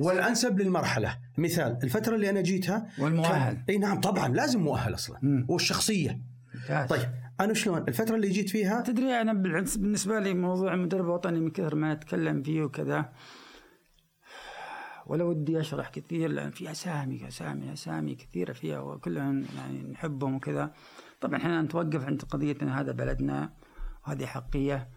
[0.00, 1.18] والأنسب للمرحلة.
[1.38, 3.64] مثال الفترة اللي أنا جيتها والمؤهل.
[3.68, 5.18] إي نعم طبعا لازم مؤهل أصلا.
[5.22, 5.46] مم.
[5.48, 6.20] والشخصية.
[6.54, 6.88] ممتاز.
[6.88, 7.08] طيب
[7.40, 11.74] أنا شلون؟ الفترة اللي جيت فيها تدري أنا بالنسبة لي موضوع المدرب الوطني من كثر
[11.74, 13.12] ما أتكلم فيه وكذا
[15.06, 20.72] ولا ودي أشرح كثير لأن في أسامي أسامي أسامي كثيرة فيها وكلهم يعني نحبهم وكذا.
[21.20, 23.52] طبعا إحنا نتوقف عند قضيه ان هذا بلدنا
[24.06, 24.88] وهذه حقية.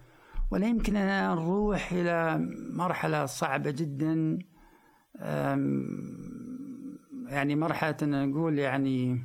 [0.51, 2.39] ولا يمكن أن نروح إلى
[2.73, 4.39] مرحلة صعبة جدا
[7.27, 9.23] يعني مرحلة أن نقول يعني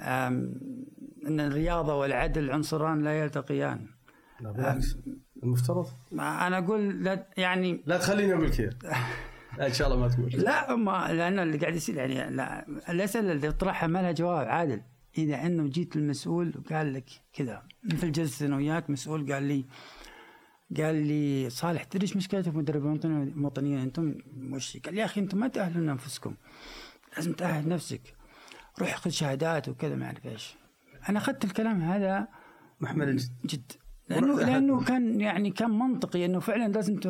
[0.00, 3.86] أن الرياضة والعدل عنصران لا يلتقيان.
[4.40, 4.96] لا بالعكس.
[5.42, 5.86] المفترض.
[6.12, 8.70] أنا أقول لا يعني لا تخليني أقول كذا.
[9.66, 10.30] إن شاء الله ما تقول.
[10.30, 14.82] لا ما لأن اللي قاعد يصير يعني لا الاسئله اللي تطرحها ما لها جواب عادل.
[15.18, 19.64] إذا أنه جيت المسؤول وقال لك كذا مثل جلسة أنا وياك مسؤول قال لي
[20.76, 24.14] قال لي صالح تدري إيش مشكلتك مدربين الوطنيين أنتم
[24.52, 26.34] وش قال يا أخي أنتم ما تأهلون انفسكم
[27.16, 28.00] لازم تأهل نفسك.
[28.78, 30.54] روح خذ شهادات وكذا ما أعرف إيش.
[31.08, 32.28] أنا أخذت الكلام هذا
[32.80, 33.72] محمل جد.
[34.08, 37.00] لأنه لأنه كان يعني كان منطقي إنه فعلا لازم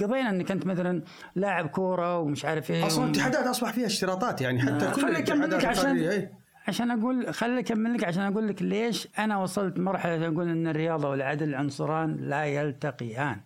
[0.00, 1.02] قضينا انك انت مثلا
[1.34, 4.92] لاعب كورة ومش عارف إيه أصلا الاتحادات أصبح فيها اشتراطات يعني حتى آه.
[4.92, 6.28] كل الاتحادات عشان؟
[6.68, 11.08] عشان أقول خليني أكمل لك عشان أقول لك ليش أنا وصلت مرحلة أقول إن الرياضة
[11.08, 13.40] والعدل عنصران لا يلتقيان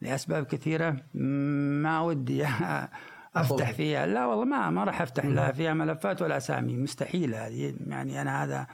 [0.00, 2.46] لأسباب كثيرة ما ودي
[3.36, 4.06] أفتح فيها.
[4.06, 6.76] لا والله ما ما راح أفتح لا فيها ملفات ولا أسامي.
[6.76, 7.74] مستحيل هذه.
[7.86, 8.66] يعني أنا هذا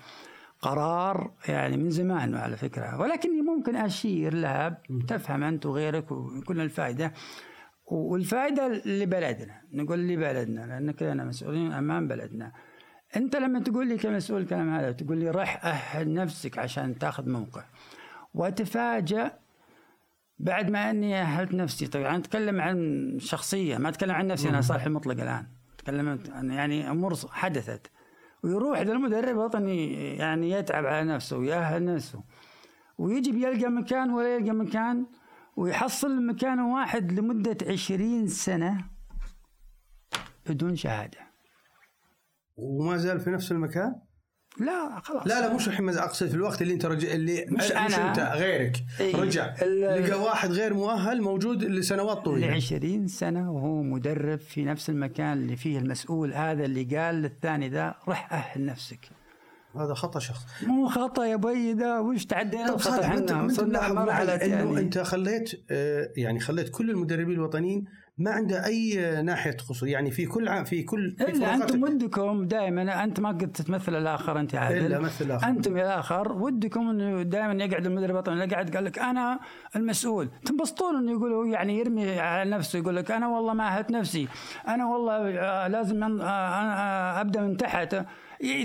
[0.60, 3.00] قرار يعني من زمان على فكرة.
[3.00, 7.12] ولكني ممكن أشير لها تفهم أنت وغيرك وكل الفائدة.
[7.86, 9.60] والفائدة لبلدنا.
[9.72, 12.52] نقول لبلدنا لأن كلنا مسؤولين أمام بلدنا.
[13.16, 17.64] انت لما تقول لي كمسؤول الكلام هذا تقول لي رح أهل نفسك عشان تاخذ موقع.
[18.34, 19.38] وتفاجأ
[20.38, 21.86] بعد ما أني اهلت نفسي.
[21.86, 25.46] طبعا أتكلم عن شخصية ما أتكلم عن نفسي أنا صالح المطلق الآن.
[25.74, 27.90] أتكلم عن يعني أمور حدثت.
[28.42, 32.22] ويروح ذا المدرب وطني يعني يتعب على نفسه ويأهل نفسه.
[32.98, 35.06] ويجي بيلقى مكان ولا يلقى مكان
[35.56, 38.84] ويحصل مكان واحد لمدة عشرين سنة
[40.46, 41.33] بدون شهادة.
[42.56, 43.94] وما زال في نفس المكان؟
[44.60, 45.26] لا خلاص.
[45.26, 47.86] لا لا مش الحين أقصد في الوقت اللي أنت رجع اللي مش, أنا.
[47.86, 48.84] مش أنت؟ غيرك.
[49.00, 49.54] إيه رجع.
[49.64, 52.46] لقى واحد غير مؤهل موجود لسنوات طويلة.
[52.46, 57.68] ل 20 سنة وهو مدرب في نفس المكان اللي فيه المسؤول هذا اللي قال للثاني
[57.68, 59.08] ذا رح أهل نفسك.
[59.76, 60.46] هذا خطأ شخص.
[60.62, 66.08] مو خطأ يا بي ذا وش تعدينا الخطأ إحنا وصلنا مرحله إنه أنت خليت آه،
[66.16, 67.84] يعني خليت كل المدربين الوطنيين
[68.18, 69.92] ما عنده أي ناحية خصوصية.
[69.92, 73.04] يعني في كل عام في كل في إلا أنتم ودكم دائما.
[73.04, 74.86] أنت ما قد تمثل الآخر أنت عادل.
[74.86, 75.48] إلا مثل الآخر.
[75.48, 76.32] أنتم الآخر.
[76.32, 79.40] ودكم إنه دائما يقعد المدرب الوطني يقعد قال لك أنا
[79.76, 80.30] المسؤول.
[80.44, 84.28] تنبسطون إنه يقولوا يعني يرمي على نفسه يقول لك أنا والله ما اهلت نفسي.
[84.68, 87.96] أنا والله آه، لازم آه، أبدأ من تحت.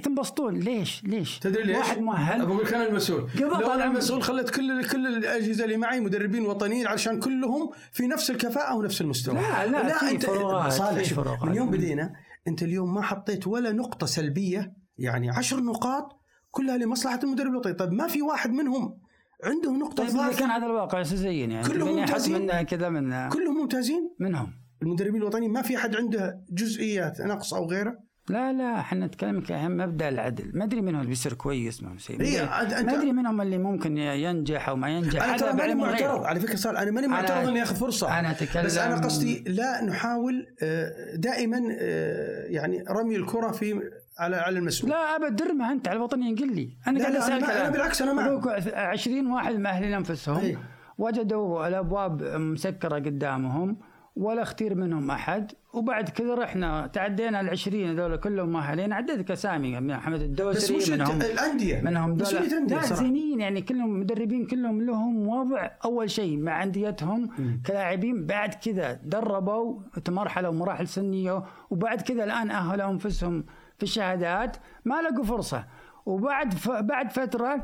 [0.03, 0.59] تنبسطون.
[0.59, 2.41] ليش؟ ليش؟ تدري ليش؟ واحد مؤهل.
[2.41, 3.29] أقول لك أنا المسؤول.
[3.39, 8.31] لو أنا المسؤول خليت كل كل الأجهزة اللي معي مدربين وطنيين علشان كلهم في نفس
[8.31, 9.35] الكفاءة ونفس المستوى.
[9.35, 12.13] لا لا, لا في أنت فروقات صالح من يوم بدينا
[12.47, 16.19] أنت اليوم ما حطيت ولا نقطة سلبية يعني عشر نقاط
[16.51, 17.73] كلها لمصلحة المدرب الوطني.
[17.73, 18.99] طيب ما في واحد منهم
[19.43, 21.01] عنده نقطة طيب اذا كان هذا الواقع.
[21.01, 22.41] زين يعني؟ كلهم ممتازين.
[22.41, 24.53] منها كذا من كلهم ممتازين؟ منهم.
[24.81, 29.77] المدربين الوطنيين ما في أحد عنده جزئيات نقص أو غيره؟ لا لا إحنا نتكلم كأهم
[29.77, 30.51] مبدأ العدل.
[30.53, 34.75] ما أدري منهم اللي بيصير كويس ما إيه ما أدري منهم اللي ممكن ينجح أو
[34.75, 35.23] ما ينجح.
[35.23, 36.23] أنا ترى ماني معترض.
[36.23, 38.19] على فكرة صار أنا ماني معترض انه ياخذ فرصة.
[38.19, 43.81] أنا أتكلم بس أنا قصدي لا نحاول آه، دائما آه، يعني رمي الكرة في
[44.19, 44.91] على على المسؤول.
[44.91, 48.13] لا أبد درمه أنت على الوطنيين قل لي أنا قاعد أسألك أنا, أنا بالعكس أنا
[48.13, 50.37] معك 20 واحد مأهلين أنفسهم.
[50.37, 50.57] أيه.
[50.97, 53.77] وجدوا الأبواب مسكرة قدامهم.
[54.19, 55.51] ولا اختير منهم أحد.
[55.73, 58.93] وبعد كذا رحنا تعدينا ال 20 هذول كلهم مؤهلين.
[58.93, 61.21] عديت لك اسامي محمد الدوسري بس منهم.
[61.21, 61.81] الأندية.
[61.81, 65.69] منهم دول يعني كلهم مدربين كلهم لهم وضع.
[65.85, 67.29] أول شيء مع أنديتهم
[67.65, 68.25] كلاعبين.
[68.25, 69.79] بعد كذا دربوا
[70.09, 71.43] مرحلة ومراحل سنية.
[71.69, 73.45] وبعد كذا الآن أهلوا أنفسهم
[73.77, 74.57] في الشهادات.
[74.85, 75.65] ما لقوا فرصة.
[76.05, 76.69] وبعد ف...
[76.69, 77.63] بعد فترة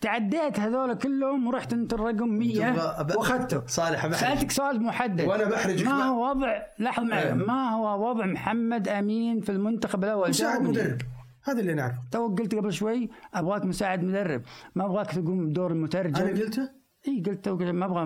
[0.00, 2.72] تعديت هذول كلهم ورحت انت الرقم 100
[3.16, 3.62] وأخذته.
[3.66, 5.26] صالح بحرج سألتك سؤال محدد.
[5.26, 7.28] وأنا بحرج ما هو وضع لحظة معي.
[7.28, 7.32] أيه.
[7.32, 10.98] ما هو وضع محمد أمين في المنتخب الأول؟ مساعد مدرب.
[11.44, 11.98] هذا اللي نعرفه.
[12.10, 14.42] تو قلت قبل شوي أبغاك مساعد مدرب.
[14.74, 16.16] ما أبغاك تقوم بدور المترجم.
[16.16, 18.02] أنا قلته؟ اي قلت ما أبغى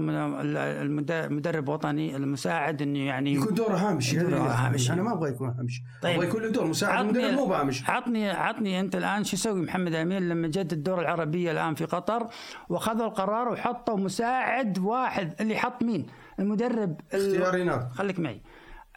[1.27, 4.93] المدرب وطني المساعد إنه يعني يكون دوره هامشي دوره هامشي.
[4.93, 5.83] أنا ما أبغى يكون هامشي.
[6.03, 6.15] طيب.
[6.15, 7.91] أبغى يكون له دور مساعد مدرب مو بهامش.
[7.91, 12.29] عطني عطني أنت الآن شو يسوي محمد أمين لما جت الدوره العربية الآن في قطر
[12.69, 16.07] واخذوا القرار وحطوا مساعد واحد اللي حط مين؟
[16.39, 18.41] المدرب اختياري خليك معي.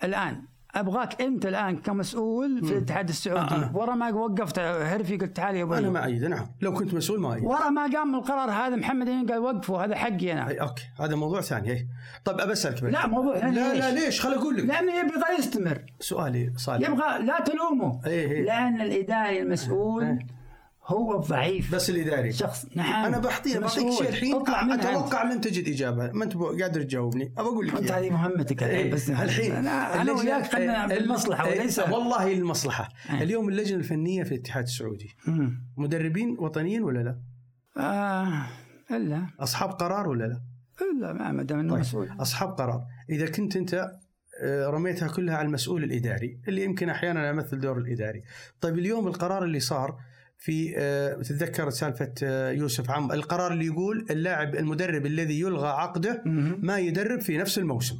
[0.03, 0.41] الآن
[0.75, 3.55] أبغاك أنت الآن كمسؤول في الاتحاد السعودي.
[3.55, 3.71] آه.
[3.75, 6.45] ورا ما وقفت هرفي قلت تعال يا أبوي أنا ما ايد نعم.
[6.61, 10.33] لو كنت مسؤول ما ايد ورا ما قام القرار هذا محمد قال وقفوا هذا حقي
[10.33, 10.49] أنا.
[10.49, 10.83] أي أوكي.
[10.99, 11.85] هذا موضوع ثاني هي.
[12.25, 14.65] طيب ابسلك لا موضوع لا لا ليش, لا ليش؟ خل أقول لك.
[14.65, 15.81] لأنه يبغى يستمر.
[15.99, 18.45] سؤالي صالح يبغى لا تلومه إيه إيه.
[18.45, 20.38] لأن الإداري المسؤول إيه.
[20.89, 23.05] هو الضعيف بس الاداري شخص نعم.
[23.05, 24.35] أنا بعطيك بعطيك شيء الحين
[24.71, 27.33] أتوقع لن تجد اجابه ما أنت قادر تجاوبني.
[27.37, 29.51] ابى أقول لك أنت هذه مهمتك الحين إيه، بس الحين.
[29.51, 32.89] أنا, أنا وياك خلينا بالمصلحه إيه، وليس والله المصلحة.
[33.09, 33.23] أيه.
[33.23, 35.15] اليوم اللجنة الفنية في الاتحاد السعودي.
[35.27, 35.65] مم.
[35.77, 37.19] مدربين وطنيين ولا لا؟
[37.83, 38.45] آه
[38.91, 39.25] إلا.
[39.39, 40.41] أصحاب قرار ولا لا؟
[40.81, 41.79] إلا ما دام إنه طيب.
[41.79, 42.09] مسؤول.
[42.19, 42.85] أصحاب قرار.
[43.09, 43.91] إذا كنت أنت
[44.43, 48.23] آه، رميتها كلها على المسؤول الإداري اللي يمكن أحيانا يمثل دور الإداري.
[48.61, 49.97] طيب اليوم القرار اللي صار
[50.39, 56.21] في آه، تتذكر سالفة آه، يوسف عم القرار اللي يقول اللاعب المدرب الذي يلغى عقده
[56.59, 57.95] ما يدرب في نفس الموسم.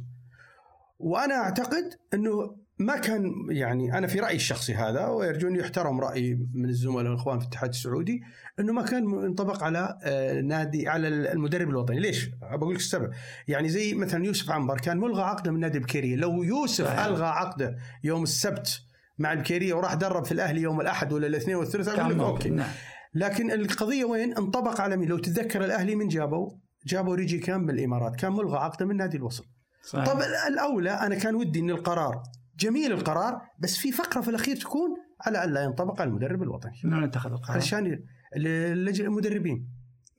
[0.98, 6.68] وأنا أعتقد إنه ما كان يعني أنا في رأيي الشخصي هذا ويرجون يحترم رايي من
[6.68, 8.22] الزملاء والإخوان في الاتحاد السعودي
[8.60, 13.10] إنه ما كان ينطبق على آه، نادي على المدرب الوطني، ليش؟ بقول لك السبب،
[13.48, 17.76] يعني زي مثلا يوسف عنبر كان ملغى عقده من نادي البكيريه، لو يوسف ألغى عقده
[18.04, 18.82] يوم السبت
[19.20, 22.70] مع البكيريه وراح درب في الأهلي يوم الأحد ولا الاثنين والثلاث أقول لك okay نعم.
[23.14, 26.50] لكن القضية وين؟ انطبق على مين؟ لو تتذكر الأهلي من جابوا؟
[26.86, 29.44] جابوا ريجي كان من الامارات، كان ملغى عقده من نادي الوصل.
[29.82, 30.12] صحيح.
[30.12, 32.22] طب الأولى أنا كان ودي إن القرار
[32.58, 34.90] جميل القرار بس في فقرة في الأخير تكون
[35.26, 36.80] على أن لا ينطبق على المدرب الوطني.
[36.84, 38.04] من اتخذ القرار؟ عشان
[38.36, 39.68] اللجنه المدربين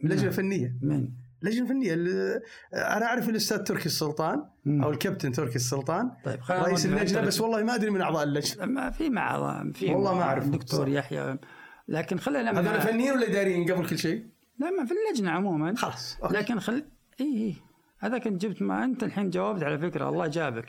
[0.04, 0.78] اللجنة الفنية.
[0.82, 1.08] من؟
[1.44, 1.94] اللجنه الفنيه
[2.74, 6.12] أنا أعرف الأستاذ تركي السلطان أو الكابتن تركي السلطان.
[6.26, 8.66] طيب رئيس اللجنة بس والله ما أدري من أعضاء اللجنة.
[8.66, 10.48] ما في مع في والله ما أعرف.
[10.48, 11.38] دكتور يحيى.
[11.88, 14.26] لكن خلينا هذول فنيين ولا إداريين قبل كل شيء؟
[14.60, 15.76] لا ما في اللجنة عموما.
[15.76, 16.86] خلاص لكن خل
[17.22, 17.56] إي إي.
[18.00, 20.66] هذا كنت جبت ما أنت الحين جاوبت على فكرة الله جابك.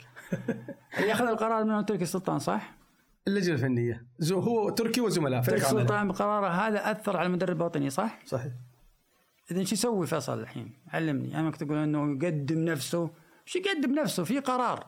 [0.99, 2.77] اللي أخذ القرار من تركي السلطان صح؟
[3.27, 4.05] اللجنة الفنية.
[4.31, 8.51] هو تركي وزملاء تركي السلطان بقراره هذا أثر على المدرب الوطني صح؟ صحيح.
[9.51, 11.39] اذا شو يسوي فيصل الحين؟ علمني.
[11.39, 13.09] أنا تقول إنه يقدم نفسه.
[13.45, 14.85] شو يقدم نفسه؟ في قرار.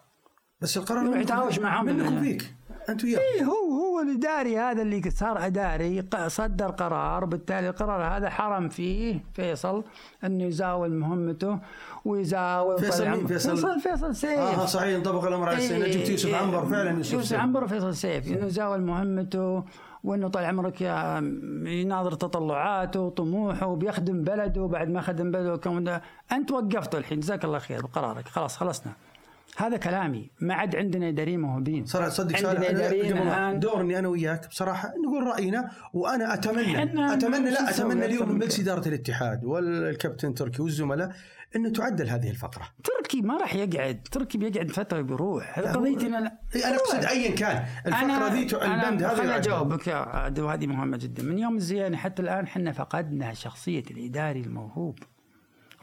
[0.61, 2.53] بس القرار يتهاوش معهم منكم فيك.
[2.89, 3.19] أنت وياه.
[3.19, 7.25] إيه هو هو الإداري هذا اللي صار إداري صدر قرار.
[7.25, 9.83] بالتالي القرار هذا حرم فيه فيصل
[10.23, 11.59] انه يزاول مهمته
[12.05, 14.39] ويزاول فيصل مين؟ فيصل فيصل فيصل سيف.
[14.39, 16.35] آه صحيح ينطبق الأمر على إيه جبت يوسف إيه.
[16.35, 18.27] عنبر فعلا يوسف, يوسف عنبر وفيصل سيف.
[18.27, 19.63] إنه يزاول مهمته
[20.05, 20.81] وإنه طال عمرك
[21.81, 27.81] يناظر تطلعاته وطموحه وبيخدم بلده بعد ما خدم بلده أنت وقفته الحين جزاك الله خير
[27.81, 28.27] بقرارك.
[28.27, 28.93] خلاص خلصنا.
[29.57, 30.31] هذا كلامي.
[30.41, 33.59] ما عاد عندنا اداريين موهوبين صراحة صدق عندنا اداريين الآن.
[33.59, 38.59] دور اني أنا وياك بصراحة نقول رأينا وأنا أتمنى أتمنى لا أتمنى اليوم من مجلس
[38.59, 41.11] اداره الاتحاد والكابتن تركي والزملاء
[41.55, 44.01] إنه تعدل هذه الفقره تركي ما راح يقعد.
[44.11, 49.35] تركي بيقعد فترة بيروح هذه قضيتي أنا أقصد ايا كان الفقرة ذي البند هذا خليني
[49.35, 49.87] أجاوبك
[50.39, 51.23] وهذه مهمه جدا.
[51.23, 54.99] من يوم الزيانة حتى الآن إحنا فقدنا شخصية الإداري الموهوب.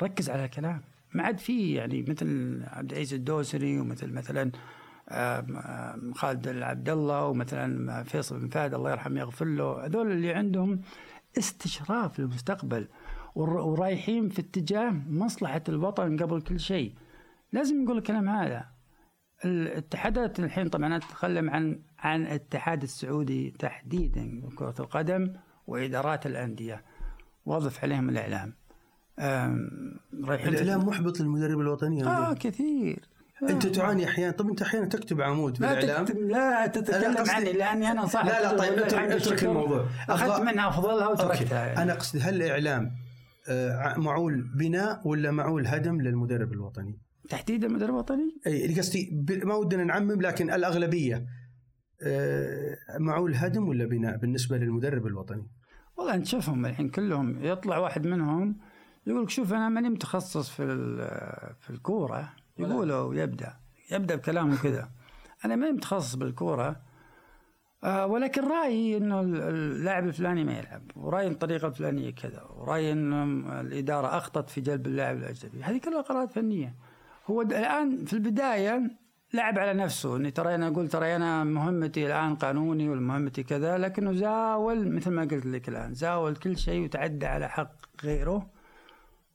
[0.02, 0.82] ركز على الكلام
[1.14, 4.52] ما عاد في يعني مثل عبد العزيز الدوسري ومثل مثلا
[6.14, 9.86] خالد العبد الله ومثلا فيصل بن فهد الله يرحمه يغفر له.
[9.86, 10.80] هذول اللي عندهم
[11.38, 12.88] استشراف للمستقبل
[13.34, 16.94] ورايحين في اتجاه مصلحة الوطن قبل كل شيء.
[17.52, 18.66] لازم نقول الكلام هذا.
[19.44, 25.32] الاتحادات الحين طبعا اتكلم عن عن الاتحاد السعودي تحديدا كرة القدم
[25.66, 26.84] وإدارات الأندية.
[27.46, 28.54] واضف عليهم الإعلام.
[29.18, 33.08] رايحين الاعلام محبط للمدرب الوطني آه كثير
[33.50, 37.90] انت تعاني أحيانا طب انت أحيانا تكتب عمود في الاعلام تكتب لا تتكلم عني لأني
[37.90, 41.82] أنا صاحب لا لا طيب اترك الموضوع أخذت منها أفضلها وتركتها يعني.
[41.82, 42.92] أنا قصدي هل الإعلام
[43.48, 46.98] آه، معول بناء ولا معول هدم للمدرب الوطني؟
[47.28, 51.26] تحديدا المدرب الوطني؟ أي اللي قصدي ما ودنا نعمم لكن الأغلبية
[52.02, 55.46] آه، معول هدم ولا بناء بالنسبة للمدرب الوطني؟
[55.96, 58.56] والله أنت شوفهم الحين كلهم يطلع واحد منهم
[59.06, 60.66] يقول شوف أنا ماني متخصص في
[61.60, 62.32] في الكورة.
[62.58, 63.56] يقولوا يبدأ
[63.90, 64.88] يبدأ بكلامه كذا
[65.44, 66.76] أنا ماني متخصص بالكورة.
[67.84, 73.12] آه ولكن رأيي إنه اللاعب الفلاني ما يلعب ورأيي الطريقة الفلانية كذا ورأيي إن
[73.60, 75.62] الإدارة اخطت في جلب اللاعب الأجنبي.
[75.62, 76.74] هذه كلها قرارات فنية.
[77.26, 78.90] هو الآن في البداية
[79.34, 80.16] لعب على نفسه.
[80.16, 85.22] إني ترى أنا أقول ترى أنا مهمتي الآن قانوني ومهمتي كذا لكنه زاول مثل ما
[85.22, 88.61] قلت لك الآن زاول كل شيء وتعدى على حق غيره.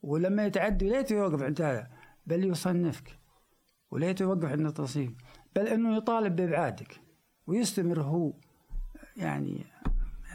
[0.08, 1.88] ولما يتعدي ليته يوقف عند هذا
[2.26, 3.20] بل يصنفك
[3.92, 5.12] وليته يوقف عند التصنيف
[5.56, 7.02] بل إنه يطالب بإبعادك
[7.48, 8.34] ويستمر هو
[9.18, 9.66] يعني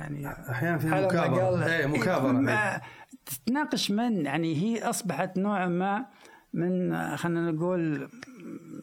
[0.01, 1.67] يعني أحيانا في مكابرة.
[1.67, 2.81] اي مكابرة.
[3.27, 6.07] تتناقش من يعني هي أصبحت نوعا ما
[6.53, 8.11] من خلينا نقول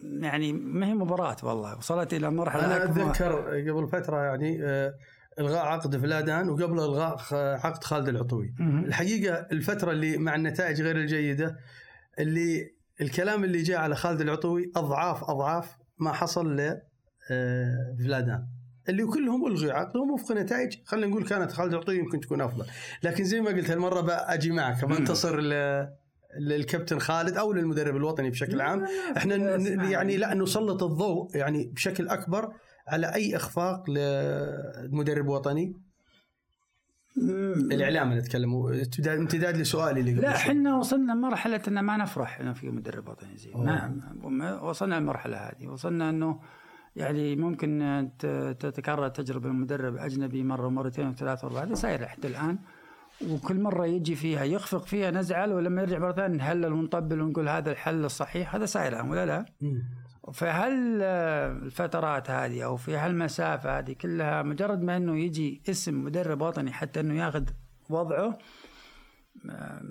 [0.03, 3.31] يعني ما هي مباراة والله وصلت إلى مرحلة أنا أتذكر
[3.71, 4.93] قبل فترة يعني آه،
[5.39, 7.17] إلغاء عقد فلادان وقبل إلغاء
[7.65, 8.53] عقد خالد العطوي.
[8.59, 11.57] الحقيقة الفترة اللي مع النتائج غير الجيدة
[12.19, 12.71] اللي
[13.01, 16.81] الكلام اللي جاء على خالد العطوي أضعاف أضعاف ما حصل ل
[17.31, 18.47] آه، فلادان.
[18.89, 22.65] اللي كلهم الغي عقدهم وفق نتائج خلينا نقول كانت خالد العطوي يمكن تكون أفضل.
[23.03, 24.85] لكن زي ما قلت هالمرة أجي معك.
[24.85, 25.39] بنتصر
[26.39, 28.85] للكابتن خالد أو للمدرب الوطني بشكل عام.
[29.17, 29.35] إحنا
[29.89, 32.53] يعني لا نسلط الضوء يعني بشكل أكبر
[32.91, 35.73] على أي إخفاق لمدرب وطني
[37.71, 38.67] الإعلام نتكلم
[39.07, 43.51] امتداد لسؤالي اللي لا إحنا وصلنا لمرحله ان ما نفرح إنه في مدرب وطني زي
[44.23, 45.67] ما وصلنا للمرحله هذه.
[45.67, 46.39] وصلنا إنه
[46.95, 48.09] يعني ممكن
[48.59, 52.57] تتكرر تجربة المدرب أجنبي مرة ومرتين وثلاث واربع هذا ساير حتى الآن.
[53.29, 57.71] وكل مرة يجي فيها يخفق فيها نزعل ولما يرجع مرة ثانية نهلل ونطبل ونقول هذا
[57.71, 58.55] الحل الصحيح.
[58.55, 59.45] هذا ساير الآن ولا لا؟
[60.33, 66.71] فهل الفترات هذه أو في هالمسافة هذه كلها مجرد ما إنه يجي اسم مدرب وطني
[66.71, 67.43] حتى إنه ياخذ
[67.89, 68.37] وضعه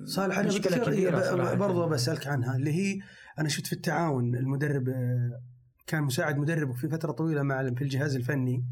[0.05, 2.98] صالح أنا مشكلة كبيرة برضو بسألك عنها اللي هي
[3.38, 5.40] أنا شفت في التعاون المدرب آه،
[5.87, 8.64] كان مساعد مدرب في فترة طويلة مع في الجهاز الفني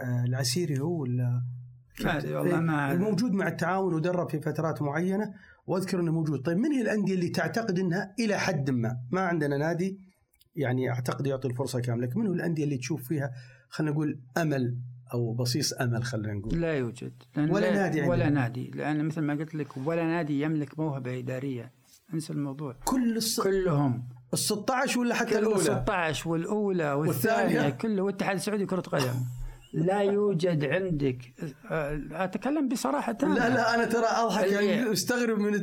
[0.00, 1.42] آه، العسيري هو ولا؟
[2.04, 5.34] والله ما موجود مع التعاون ودرب في فترات معينة
[5.66, 6.42] وأذكر إنه موجود.
[6.42, 10.11] طيب من هي الأندية اللي تعتقد إنها إلى حد ما؟ ما عندنا نادي
[10.56, 12.06] يعني أعتقد يعطي الفرصة كاملة.
[12.06, 13.32] لكن من هو الأندية اللي تشوف فيها
[13.68, 14.76] خلينا نقول أمل
[15.14, 17.12] أو بصيص أمل خلينا نقول؟ لا يوجد.
[17.36, 18.40] ولا لا نادي ولا عندنا.
[18.40, 18.70] نادي.
[18.74, 21.72] لأن مثل ما قلت لك ولا نادي يملك موهبة إدارية.
[22.14, 22.76] أنسى الموضوع.
[22.84, 23.40] كل الص...
[23.40, 24.08] كلهم.
[24.32, 29.14] ال 16 ولا حتى الأولى؟ ال 16 والأولى والثانية, والثانية؟ كله والاتحاد السعودي كرة قدم.
[29.72, 31.18] لا يوجد عندك.
[32.12, 33.34] أتكلم بصراحة تامة.
[33.34, 35.54] لا لا أنا ترى أضحك يعني أستغرب من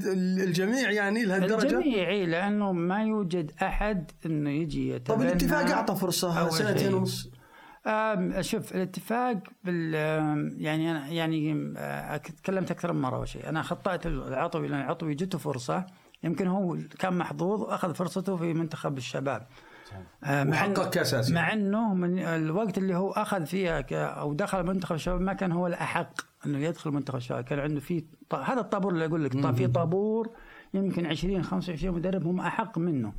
[0.41, 1.77] الجميع يعني لهالدرجة.
[1.77, 5.17] الجميع لأنه ما يوجد أحد إنه يجي يتبنى.
[5.17, 7.31] طب الاتفاق أعطى فرصة سنتين ونص.
[8.39, 9.93] شوف الاتفاق بال
[10.61, 11.73] يعني أنا يعني
[12.43, 13.49] تكلمت أكثر من مرة أول شيء.
[13.49, 15.85] أنا خطأت العطوي لأن العطوي جته فرصة.
[16.23, 19.47] يمكن هو كان محظوظ وأخذ فرصته في منتخب الشباب.
[20.23, 21.33] محقق كأساسي.
[21.33, 25.67] مع إنه من الوقت اللي هو أخذ فيها أو دخل منتخب الشباب ما كان هو
[25.67, 26.11] الأحق
[26.45, 27.43] إنه يدخل منتخب الشباب.
[27.43, 28.05] كان عنده في
[28.43, 29.55] هذا الطابور اللي أقول لك.
[29.55, 30.29] في طابور
[30.73, 33.13] يمكن 20 25 مدرب هم أحق منه.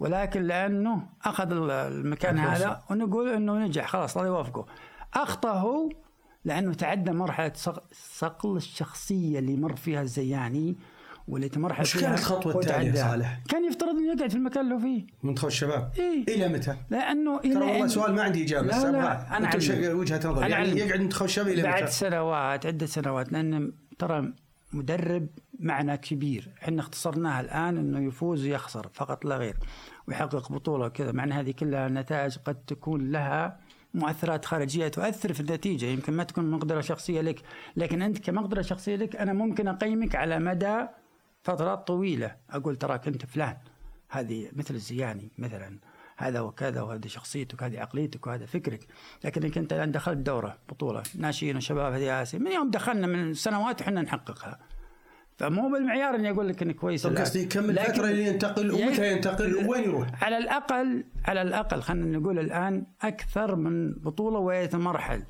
[0.00, 3.88] ولكن لأنه أخذ المكان هذا ونقول إنه نجح.
[3.88, 4.66] خلاص الله يوافقه.
[5.14, 5.88] اخطا هو
[6.44, 7.52] لأنه تعدى مرحلة
[7.92, 10.76] صقل الشخصية اللي مر فيها الزياني.
[11.28, 14.78] واللي تمر وش كانت الخطوه التاليه صالح؟ كان يفترض إنه يقعد في المكان اللي هو
[14.78, 18.92] فيه منتخب الشباب؟ إيه؟ إلى متى؟ لأنه إلى ترى والله سؤال ما عندي إجابة لا
[18.92, 19.50] لا أنا
[19.92, 24.32] وجهة نظر يعني يقعد منتخب الشباب إلى متى؟ بعد سنوات عدة سنوات لأن ترى
[24.72, 25.26] مدرب
[25.58, 26.48] معنى كبير.
[26.62, 29.56] إحنا اختصرناها الآن إنه يفوز ويخسر فقط لا غير.
[30.08, 31.12] ويحقق بطولة وكذا.
[31.12, 33.60] مع إن هذه كلها نتائج قد تكون لها
[33.94, 35.86] مؤثرات خارجية تؤثر في النتيجة.
[35.86, 37.42] يمكن ما تكون مقدرة شخصية لك.
[37.76, 40.86] لكن أنت كمقدرة شخصية لك أنا ممكن أقيمك على مدى
[41.46, 42.36] فترات طويلة.
[42.50, 43.56] أقول تراك أنت فلان.
[44.08, 45.78] هذه مثل الزياني مثلا.
[46.16, 48.86] هذا وكذا وهذه شخصيتك هذه عقليتك وهذا فكرك.
[49.24, 53.80] لكنك انت الآن دخلت دورة بطولة ناشئين وشباب هذه آسيا من يوم دخلنا؟ من سنوات
[53.80, 54.58] إحنا نحققها.
[55.38, 59.66] فمو بالمعيار إني أقول لك انك كويس طيب قصدي كم الفترة اللي ينتقل ومتى ينتقل؟
[59.66, 65.22] وين يروح؟ على الأقل على الأقل خلينا نقول الآن أكثر من بطولة ويتمرحل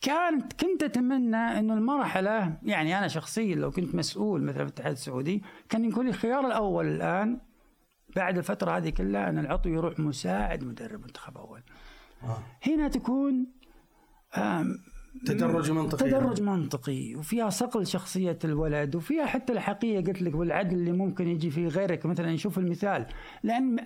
[0.00, 5.42] كانت كنت أتمنى إنه المرحلة يعني أنا شخصيا لو كنت مسؤول مثلا في الاتحاد السعودي
[5.68, 7.40] كان يكون لي الخيار الأول الآن
[8.16, 11.62] بعد الفترة هذه كلها إن العطو يروح مساعد مدرب منتخب أول.
[12.22, 12.42] آه.
[12.66, 13.46] هنا تكون
[15.26, 16.10] تدرج منطقي.
[16.10, 21.50] تدرج منطقي وفيها صقل شخصية الولد وفيها حتى الحقيقة قلت لك والعدل اللي ممكن يجي
[21.50, 22.06] في غيرك.
[22.06, 23.06] مثلا نشوف المثال
[23.42, 23.76] لأن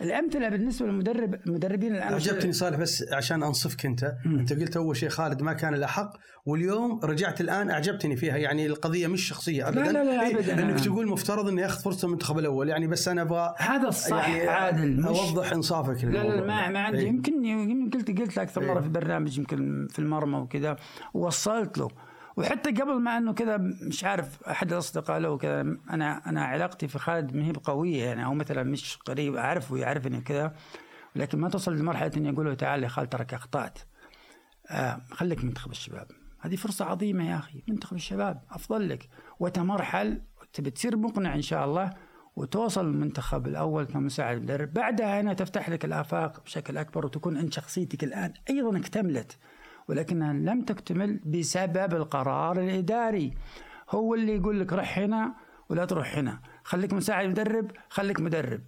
[0.00, 4.38] الأمثلة بالنسبة للمدرب المدربين الآن عجبتني صالح بس عشان أنصفك أنت م.
[4.38, 9.06] أنت قلت أول شيء خالد ما كان الأحق واليوم رجعت الآن أعجبتني فيها يعني القضية
[9.06, 9.82] مش شخصية أبدا.
[9.82, 10.62] لا لا لا إيه أبدا.
[10.62, 14.48] أنك تقول مفترض أنه ياخذ فرصة المنتخب الأول يعني بس أنا أبغى هذا الصح يعني
[14.48, 15.04] عادل.
[15.04, 16.98] أوضح إنصافك لا لا ما, ما عندي.
[16.98, 20.76] إيه؟ يمكن قلت قلت أكثر مرة إيه؟ في برنامج يمكن في المرمى وكذا.
[21.14, 21.88] وصلت له.
[22.36, 23.56] وحتى قبل ما إنه كذا
[23.88, 28.24] مش عارف أحد الأصدقاء له كذا أنا أنا علاقتي في خالد ما هي بقوية يعني
[28.24, 30.54] أو مثلا مش قريب أعرفه ويعرفني كذا
[31.16, 33.78] لكن ما توصل لمرحلة إني أقول له تعال يا خالد ترك أخطأت.
[34.70, 36.06] آه خليك منتخب الشباب.
[36.44, 37.62] هذه فرصة عظيمة يا أخي.
[37.68, 39.08] منتخب الشباب أفضل لك.
[39.40, 41.90] وتمرحل تبي تصير مقنع إن شاء الله
[42.36, 48.04] وتوصل المنتخب الأول كمساعد مدرب بعدها هنا تفتح لك الآفاق بشكل أكبر وتكون أنت شخصيتك
[48.04, 49.38] الآن أيضا اكتملت.
[49.88, 53.34] ولكنها لم تكتمل بسبب القرار الإداري.
[53.90, 55.34] هو اللي يقول لك روح هنا
[55.68, 56.40] ولا تروح هنا.
[56.64, 58.60] خليك مساعد مدرب خليك مدرب.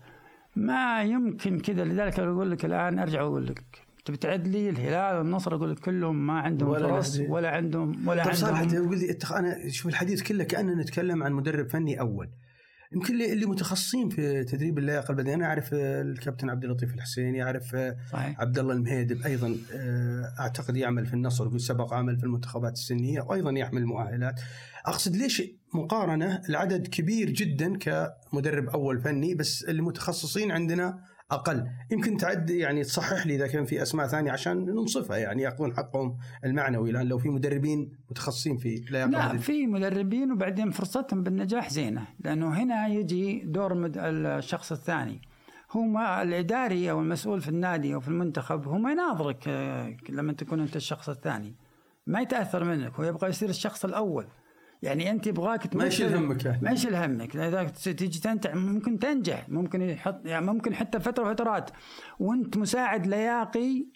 [0.57, 3.86] ما يمكن كذا لذلك أقول لك الآن أرجع وأقول لك.
[4.07, 8.25] تبي تعد لي الهلال والنصر؟ أقول لك كلهم ما عندهم ولا فرص ولا عندهم ولا
[8.25, 12.31] طيب عندهم صراحة قول لي أنا شوف الحديث كله كأننا نتكلم عن مدرب فني أول.
[12.93, 15.35] يمكن اللي متخصصين في تدريب اللياقة البدنية.
[15.35, 17.77] أنا أعرف الكابتن عبد اللطيف الحسيني أعرف
[18.13, 18.41] صحيح.
[18.41, 23.51] عبد الله المهيدب أيضا آه، أعتقد يعمل في النصر سبق عمل في المنتخبات السنية وأيضا
[23.51, 24.41] يحمل مؤهلات.
[24.87, 25.43] أقصد ليش
[25.75, 30.99] مقارنة؟ العدد كبير جدا كمدرب أول فني بس المتخصصين عندنا
[31.31, 31.67] أقل.
[31.91, 35.17] يمكن تعد يعني تصحح لي إذا كان في أسماء ثانية عشان ننصفها.
[35.17, 41.23] يعني ياخذون حقهم المعنوي لأن لو في مدربين متخصصين في لا في مدربين وبعدين فرصتهم
[41.23, 45.21] بالنجاح زينة لأنه هنا يجي دور الشخص الثاني.
[45.73, 50.33] هو ما الإداري أو المسؤول في النادي أو في المنتخب هو ما يناظرك آه، لما
[50.33, 51.55] تكون أنت الشخص الثاني.
[52.07, 54.27] ما يتأثر منك هو يبغى يصير الشخص الأول.
[54.83, 56.63] يعني أنت يبغاك ما يشيل همك يعني.
[56.63, 57.37] ما يشيل همك.
[57.37, 59.49] إذا تيجي تنتج ممكن تنجح.
[59.49, 61.71] ممكن يحط يعني ممكن حتى فترة فترات
[62.19, 63.87] وأنت مساعد لياقي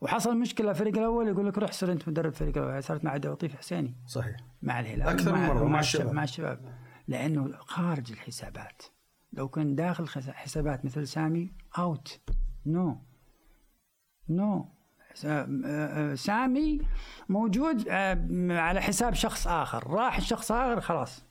[0.00, 2.82] وحصل مشكلة الفريق الأول يقول لك روح صير أنت مدرب الفريق الأول.
[2.82, 3.96] صارت مع عبد اللطيف حسيني.
[4.06, 4.36] صحيح.
[4.62, 5.08] مع الهلال.
[5.08, 6.12] أكثر من مرة مع الشباب.
[6.12, 6.74] مع الشباب.
[7.08, 8.82] لأنه خارج الحسابات.
[9.32, 12.20] لو كان داخل حسابات مثل سامي out
[12.66, 12.98] no
[14.28, 14.73] no
[16.14, 16.80] سامي
[17.28, 19.90] موجود آه، على حساب شخص آخر.
[19.90, 21.24] راح الشخص آخر خلاص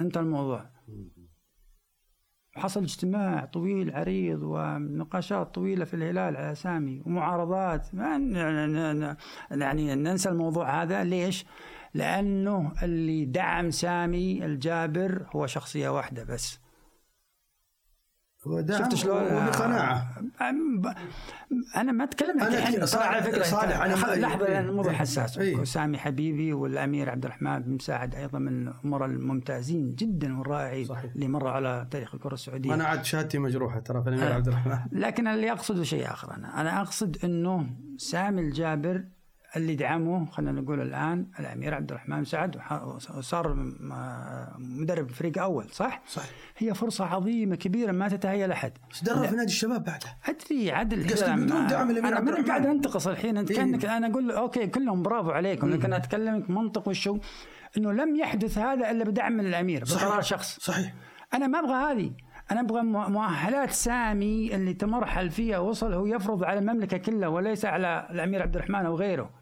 [0.00, 0.70] انتهى الموضوع.
[2.54, 7.94] حصل اجتماع طويل عريض ونقاشات طويلة في الهلال على سامي ومعارضات.
[7.94, 8.16] ما
[9.50, 11.04] يعني ننسى الموضوع هذا.
[11.04, 11.46] ليش؟
[11.94, 16.61] لأنه اللي دعم سامي الجابر هو شخصية واحدة بس.
[18.70, 20.22] شفت شلون؟ بقناعة.
[21.76, 25.38] أنا ما أتكلم أنا صالح على فكرة صالح أنا لحظة لأن الموضوع حساس.
[25.38, 25.64] أيه.
[25.64, 31.50] سامي حبيبي والأمير عبد الرحمن بن مساعد أيضا من الأمراء الممتازين جدا والرائعين اللي مروا
[31.50, 32.74] على تاريخ الكرة السعودية.
[32.74, 34.78] أنا عاد شهادتي مجروحة ترى في الأمير عبد الرحمن.
[34.92, 37.66] لكن اللي أقصده شيء آخر أنا أنا أقصد أنه
[37.96, 39.04] سامي الجابر
[39.56, 42.60] اللي دعمه خلينا نقول الآن الأمير عبد الرحمن سعد
[43.16, 43.54] وصار
[44.58, 46.22] مدرب فريق أول صح؟ صح
[46.58, 48.72] هي فرصة عظيمة كبيرة ما تتهيأ لأحد.
[49.02, 50.16] درب في نادي الشباب بعدها.
[50.28, 54.30] أدري عدل بدون دعم الأمير عبد الرحمن قاعد أنتقص الحين أنت إيه؟ كأنك أنا أقول
[54.30, 57.18] okay كلهم برافو عليكم لكن أنا أتكلمك منطق وشو؟
[57.76, 60.58] إنه لم يحدث هذا إلا بدعم من الامير بقرار شخص.
[60.60, 60.94] صحيح.
[61.34, 62.12] أنا ما أبغى هذه.
[62.50, 68.06] أنا أبغى مؤهلات سامي اللي تمرحل فيها وصل هو يفرض على المملكة كلها وليس على
[68.10, 69.41] الأمير عبد الرحمن أو غيره.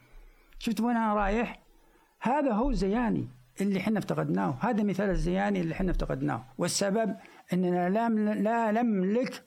[0.62, 1.60] شفت وين أنا رايح؟
[2.20, 3.28] هذا هو الزياني
[3.60, 4.58] اللي إحنا افتقدناه.
[4.60, 6.44] هذا مثال الزياني اللي إحنا افتقدناه.
[6.58, 7.16] والسبب
[7.52, 9.42] إننا لا لا نملك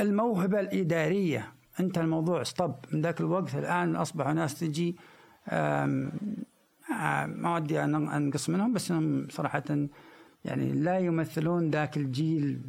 [0.00, 1.52] الموهبة الإدارية.
[1.80, 4.96] انتهى الموضوع ستوب من ذاك الوقت الآن اصبحوا ناس تجي
[7.26, 9.88] ما ودي أنقص منهم بس إنهم صراحة
[10.48, 12.60] يعني لا يمثلون ذاك الجيل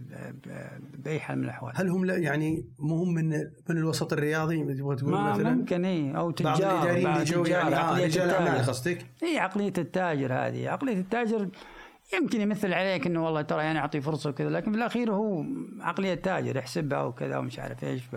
[0.98, 1.74] بأي حال من الأحوال.
[1.76, 3.30] هل هم لا يعني مهم من
[3.70, 7.46] من الوسط الرياضي تبغى تقول ما مثلا؟ ممكن اي أو تجار بعض الإداريين اللي جو
[7.46, 10.70] يعني آه رجال اعمال قصدك؟ اي عقلية التاجر هذه.
[10.70, 11.50] عقلية التاجر
[12.14, 15.46] يمكن يمثل عليك إنه والله ترى يعني أعطي فرصة وكذا لكن في الأخير هو
[15.80, 18.16] عقلية تاجر يحسبها وكذا ومش عارف إيش ف...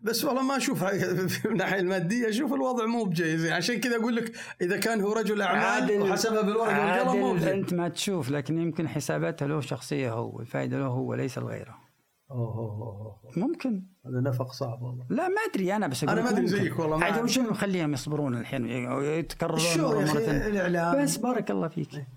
[0.00, 4.16] بس والله ما أشوف في الناحية المادية أشوف الوضع مو بجيز يعني عشان كذا أقول
[4.16, 8.88] لك إذا كان هو رجل أعمال وحسبها بالورقة والقلم مو أنت ما تشوف لكن يمكن
[8.88, 11.86] حساباتها له شخصية هو الفائده له هو وليس لغيره
[12.30, 13.82] أوه, أوه, ممكن.
[14.06, 15.04] هذا نفق صعب والله.
[15.10, 18.66] لا ما أدري أنا بس أنا ما أدري زيك والله عاد وش مخليهم يصبرون الحين
[18.66, 21.02] يتكررون شو يا أخي؟ الإعلام.
[21.02, 21.94] بس بارك الله فيك.
[21.94, 22.15] إيه.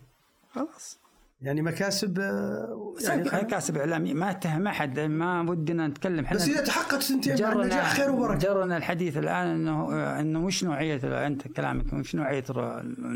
[0.52, 1.00] خلاص.
[1.42, 6.26] يعني مكاسب آه، يعني مكاسب اعلاميه ما اتهم احد ما ودنا نتكلم.
[6.26, 8.40] إحنا بس إذا تحققت أنت النجاح خير وبركة.
[8.40, 12.44] جرنا الحديث الآن إنه إنه وش نوعية أنت كلامك وش نوعية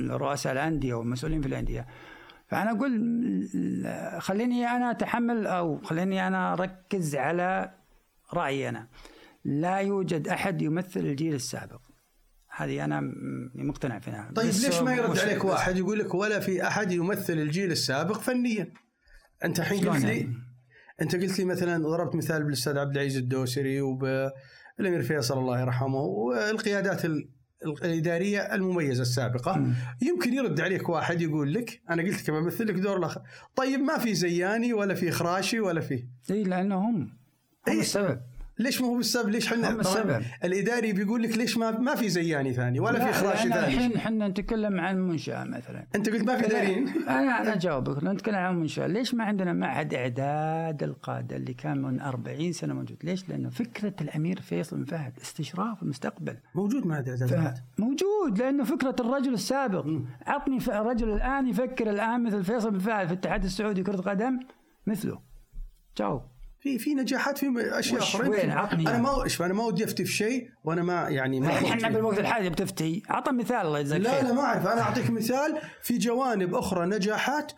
[0.10, 1.88] رؤساء الأندية والمسؤولين في الأندية.
[2.48, 2.92] فأنا أقول
[4.20, 7.72] خليني أنا أتحمل أو خليني أنا أركز على
[8.34, 8.88] رأيي أنا.
[9.46, 11.80] لا يوجد أحد يمثل الجيل السابق.
[12.56, 13.02] هذه أنا
[13.56, 14.32] مقتنع فيها.
[14.36, 18.74] طيب ليش ما يرد عليك واحد يقول لك ولا في أحد يمثل الجيل السابق فنيا؟
[19.44, 20.34] أنت الحين قلت لي يعني؟
[21.02, 27.02] أنت قلت لي مثلا ضربت مثال بالأستاذ عبد العزيز الدوسري وبالأمير فيصل الله يرحمه والقيادات
[27.84, 29.58] الإدارية المميزة السابقة.
[29.58, 29.74] م.
[30.02, 33.22] يمكن يرد عليك واحد يقول لك أنا قلت لك بمثل لك دور الآخر
[33.56, 37.18] طيب ما في زياني ولا في خراشي ولا في؟ اي لأنه هم هم
[37.68, 38.22] إيه؟ السبب.
[38.60, 42.54] ليش ما هو بالسبب ليش إحنا السبب؟ الإداري بيقول لك ليش ما ما في زياني
[42.54, 43.74] ثاني ولا في خراشي ثاني.
[43.74, 45.88] الحين إحنا نتكلم عن منشأة مثلا.
[45.96, 48.04] أنت قلت ما في اداريين أنا أنا أجاوبك.
[48.04, 52.98] نتكلم عن منشأة ليش ما عندنا معهد إعداد القادة اللي كان من 40 سنة موجود؟
[53.04, 56.38] ليش؟ لأنه فكرة الأمير فيصل بن فهد استشراف المستقبل.
[56.56, 59.86] موجود معهد إعداد موجود لأنه فكرة الرجل السابق.
[60.28, 64.40] عطني رجل الآن يفكر الآن مثل فيصل بن فهد في الاتحاد السعودي كرة قدم
[64.88, 65.20] مثله.
[65.98, 66.22] جاوب.
[66.64, 68.30] في في نجاحات في أشياء أخرى.
[68.30, 71.90] وين؟ عطني أنا ما أنا ما ودي أفتي في شيء وأنا ما يعني ما إحنا
[71.90, 73.04] بالوقت الحالي بتفتي.
[73.10, 74.68] عطى مثال الله يجزاك لا لا ما أعرف.
[74.68, 75.62] أنا أعطيك مثال.
[75.82, 77.52] في جوانب أخرى نجاحات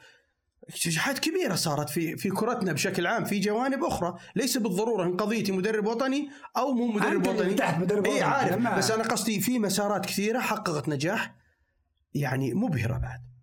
[0.88, 3.26] نجاحات كبيرة صارت في في كرتنا بشكل عام.
[3.26, 7.54] في جوانب أخرى ليس بالضرورة إن قضيتي مدرب وطني أو مو مدرب وطني.
[7.54, 8.78] تحت مدرب إيه عارف.
[8.78, 11.36] بس أنا قصدي في مسارات كثيرة حققت نجاح
[12.14, 13.35] يعني مبهرة بعد.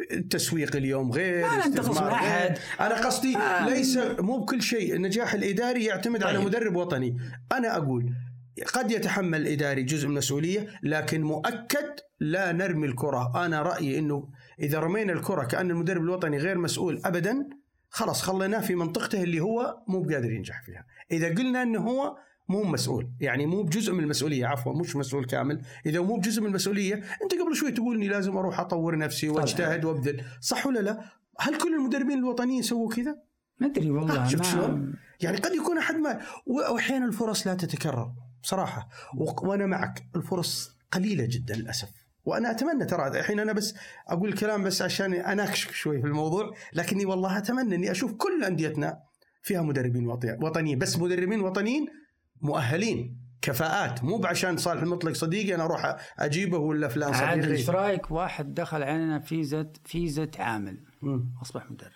[0.00, 2.58] التسويق اليوم غير ما ننتقص من أحد.
[2.80, 3.68] أنا قصدي آه.
[3.68, 6.28] ليس مو بكل شيء النجاح الإداري يعتمد طيب.
[6.28, 7.16] على مدرب وطني.
[7.52, 8.12] أنا أقول
[8.74, 13.46] قد يتحمل الاداري جزء من المسؤولية لكن مؤكد لا نرمي الكرة.
[13.46, 14.28] أنا رأيي إنه
[14.60, 17.48] إذا رمينا الكرة كأن المدرب الوطني غير مسؤول ابدا
[17.90, 20.86] خلاص خليناه في منطقته اللي هو مو بقادر ينجح فيها.
[21.10, 22.16] إذا قلنا إنه هو
[22.52, 23.10] مو مسؤول.
[23.20, 25.62] يعني مو بجزء من المسؤولية عفوا مش مسؤول كامل.
[25.86, 29.84] إذا مو بجزء من المسؤولية أنت قبل شوي تقول إني لازم أروح أطور نفسي وأجتهد
[29.84, 30.24] وأبذل.
[30.40, 31.00] صح ولا لا؟
[31.40, 33.16] هل كل المدربين الوطنيين سووا كذا؟
[33.60, 38.88] ما أدري والله شفت شلون؟ يعني قد يكون أحد ما واحيانا الفرص لا تتكرر بصراحه
[39.42, 41.88] وأنا معك الفرص قليلة جدا للأسف.
[42.24, 43.74] وأنا أتمنى ترى الحين أنا بس
[44.08, 48.98] أقول الكلام بس عشان أناقشك شوي في الموضوع لكني والله أتمنى إني أشوف كل أنديتنا
[49.42, 50.06] فيها مدربين
[50.42, 50.78] وطنيين.
[50.78, 51.86] بس مدربين وطنيين
[52.42, 54.04] مؤهلين كفاءات.
[54.04, 57.50] مو بعشان صالح المطلق صديقي أنا أروح أجيبه ولا فلان صديقي.
[57.50, 60.84] إيش رأيك واحد دخل علينا فيزة فيزة عامل.
[61.42, 61.92] أصبح مدرب.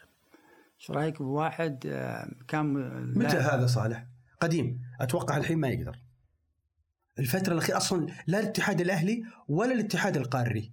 [0.81, 2.73] إيش رأيك بواحد آه، كان
[3.19, 4.07] متى هذا صالح؟
[4.41, 4.81] قديم.
[5.01, 5.99] أتوقع الحين ما يقدر.
[7.19, 10.73] الفترة الأخيرة أصلا لا الاتحاد الأهلي ولا الاتحاد القاري.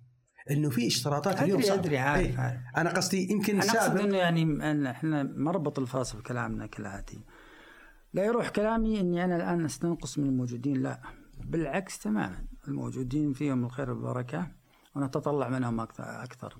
[0.51, 2.37] إنه في اشتراطات اليوم أدري أدري عارف, إيه.
[2.37, 2.59] عارف.
[2.77, 7.19] أنا قصدي يمكن أنا أقصد إنه يعني إحنا مربط الفاصل في كلامنا كالاتي
[8.13, 11.01] لا يروح كلامي إني أنا الآن أستنقص من الموجودين لا.
[11.45, 14.47] بالعكس تماما الموجودين فيهم الخير والبركة
[14.95, 16.57] ونتطلع منهم أكثر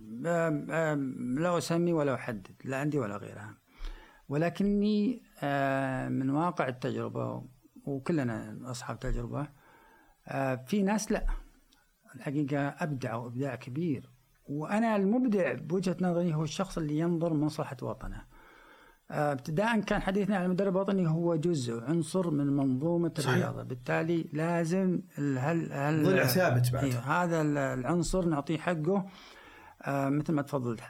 [1.39, 3.57] لا أسمي ولا أحدد لا عندي ولا غيرها.
[4.29, 5.21] ولكني
[6.09, 7.43] من واقع التجربة
[7.85, 9.47] وكلنا أصحاب تجربة
[10.65, 11.25] في ناس لا.
[12.15, 14.13] الحقيقة ابدعوا ابداع كبير.
[14.45, 18.17] وأنا المبدع بوجهة نظري هو الشخص اللي ينظر مصلحه وطنه.
[18.17, 18.25] آه،
[19.11, 23.29] ابتداء كان حديثنا عن المدرب الوطني هو جزء عنصر من منظومة صحيح.
[23.29, 23.63] الرياضة.
[23.63, 26.83] بالتالي لازم هل هل ضلع ثابت بعد.
[26.83, 27.41] إيه هذا
[27.73, 29.05] العنصر نعطيه حقه
[29.81, 30.81] آه مثل ما تفضلت.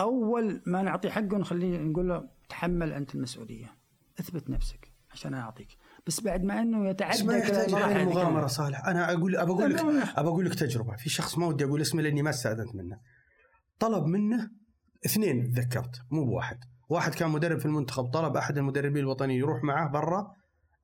[0.00, 3.76] أول ما نعطيه حقه نخليه نقول له تحمل أنت المسؤولية.
[4.20, 5.76] اثبت نفسك عشان أعطيك.
[6.06, 9.80] بس بعد ما إنه يتعدى ما يحتاج إلى مغامرة صالح أنا أقول ابى أقول لك
[10.16, 10.96] ابى أقول لك تجربة.
[10.96, 13.00] في شخص ما ودي أقول اسمه لأني ما استأذنت منه.
[13.78, 14.50] طلب منه
[15.06, 16.58] اثنين تذكرت مو بواحد.
[16.90, 20.34] واحد كان مدرب في المنتخب طلب أحد المدربين الوطنيين يروح معاه برا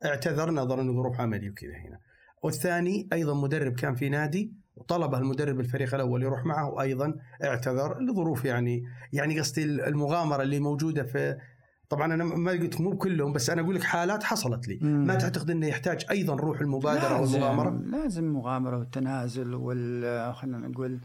[0.05, 1.99] اعتذر نظرا لظروف عملي وكذا هنا.
[2.43, 8.45] والثاني أيضا مدرب كان في نادي وطلبه المدرب الفريق الأول يروح معه وأيضا اعتذر لظروف
[8.45, 11.37] يعني يعني قصدي المغامرة اللي موجودة في
[11.89, 14.79] طبعا أنا ما قلت مو كلهم بس أنا أقول لك حالات حصلت لي.
[14.83, 15.07] مم.
[15.07, 21.01] ما تعتقد إنه يحتاج أيضا روح المبادرة والمغامره لازم مغامرة والتنازل وال خلينا نقول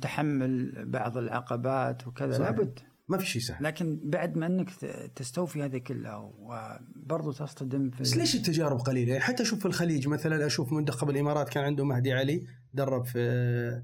[0.00, 2.32] تحمل بعض العقبات وكذا.
[2.32, 2.50] صحيح.
[2.50, 2.78] لابد.
[3.08, 3.64] ما في شيء سهل.
[3.64, 4.70] لكن بعد ما انك
[5.16, 10.08] تستوفي هذه كلها وبرضه تصطدم في بس ليش التجارب قليلة؟ يعني حتى أشوف في الخليج
[10.08, 13.82] مثلا أشوف منتخب الإمارات كان عنده مهدي علي درب في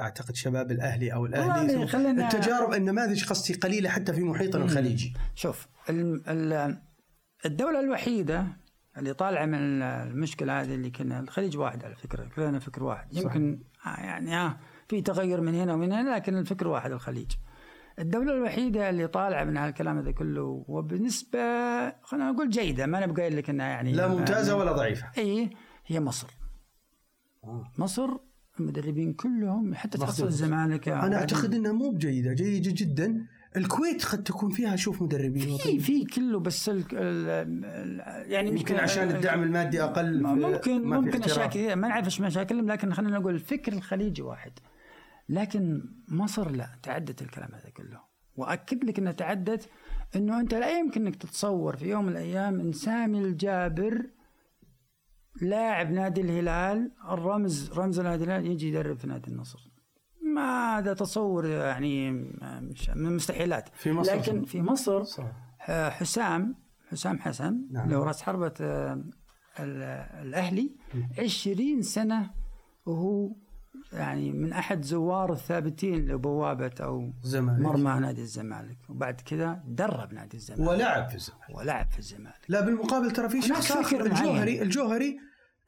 [0.00, 1.86] أعتقد شباب الأهلي أو الأهلي.
[1.86, 5.14] خلينا التجارب النماذج قصدي قليلة حتى في محيطنا الخليجي.
[5.34, 5.68] شوف
[7.46, 8.46] الدولة الوحيدة
[8.98, 13.14] اللي طالعة من المشكلة هذه اللي كنا الخليج واحد على فكرة كلنا فكر واحد.
[13.14, 13.98] يمكن صح.
[13.98, 17.32] يعني ها في تغير من هنا ومن هنا لكن الفكر واحد الخليج.
[18.02, 21.38] الدولة الوحيدة اللي طالعة من هالكلام هذا كله وبنسبة
[22.02, 25.06] خلينا نقول جيدة ما أنا بقول لك إنها يعني لا ممتازة ولا ضعيفة.
[25.18, 25.50] إي
[25.86, 26.28] هي مصر.
[27.44, 27.72] آه.
[27.78, 28.10] مصر
[28.60, 33.26] المدربين كلهم حتى تحصل الزمالك أنا أعتقد إنها مو بجيدة جيدة جدا.
[33.56, 38.00] الكويت قد تكون فيها شوف مدربين في في كله بس ال ال
[38.32, 41.74] يعني يمكن عشان الدعم المادي أقل ممكن ممكن أشياء كثيرة.
[41.74, 44.52] ما نعرف إيش مشاكلهم لكن خلينا نقول الفكر الخليجي واحد.
[45.28, 48.00] لكن مصر لا تعدت الكلام هذا كله.
[48.36, 49.68] وأكد لك إنها تعدت
[50.16, 54.10] إنه أنت لا يمكن إنك تتصور في يوم من الأيام إن سامي الجابر
[55.42, 59.72] لاعب نادي الهلال الرمز رمز نادي الهلال يجي يدرب في نادي النصر.
[60.34, 63.68] ما هذا تصور يعني من المستحيلات.
[63.74, 65.32] في مصر لكن في مصر صح.
[65.90, 66.62] حسام
[66.92, 67.90] حسام حسن نعم.
[67.90, 69.04] لو رأس حربة آه،
[70.22, 70.76] الأهلي
[71.18, 72.30] عشرين سنة
[72.86, 73.32] وهو
[73.92, 77.60] يعني من أحد زوار الثابتين لبوابة أو زمالك.
[77.60, 78.78] مرمى نادي الزمالك.
[78.88, 80.70] وبعد كذا درب نادي الزمالك.
[80.70, 81.56] ولعب في الزمالك.
[81.56, 82.40] ولعب في الزمالك.
[82.48, 85.18] لا بالمقابل ترى في شخص آخر الجوهري الجوهري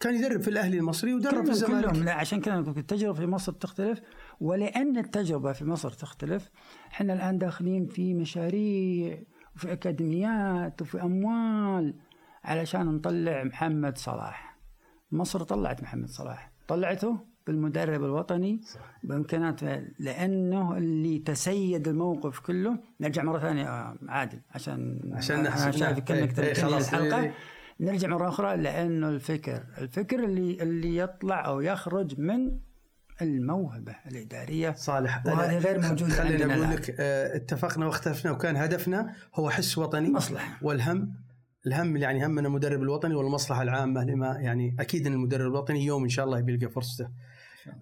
[0.00, 2.04] كان يدرب في الأهلي المصري ودرب في الزمالك كلهم.
[2.04, 4.00] لا عشان كذا التجربة في مصر تختلف.
[4.40, 6.50] ولأن التجربة في مصر تختلف
[6.92, 9.22] إحنا الآن داخلين في مشاريع
[9.56, 11.94] وفي أكاديميات وفي أموال
[12.44, 14.58] علشان نطلع محمد صلاح.
[15.12, 16.52] مصر طلعت محمد صلاح.
[16.68, 18.60] طلعته؟ بالمدرب الوطني
[19.02, 25.72] بامكاناته لأنه اللي تسيد الموقف كله نرجع مرة ثانية عادل عشان عشان نعم.
[25.72, 26.52] كانك إيه، إيه،.
[26.52, 27.34] الحلقة إيه.
[27.80, 32.58] نرجع مرة أخرى لأنه الفكر الفكر اللي اللي يطلع أو يخرج من
[33.22, 36.70] الموهبة الإدارية صالح وهذه أنا- غير موجودة خليني أقول.
[36.70, 40.58] لك آه، اتفقنا واختلفنا وكان هدفنا هو حس وطني مصلحة.
[40.62, 41.14] والهم
[41.66, 46.08] الهم يعني همنا المدرب الوطني والمصلحة العامة لما يعني أكيد إن المدرب الوطني يوم إن
[46.08, 47.08] شاء الله بيلقى فرصته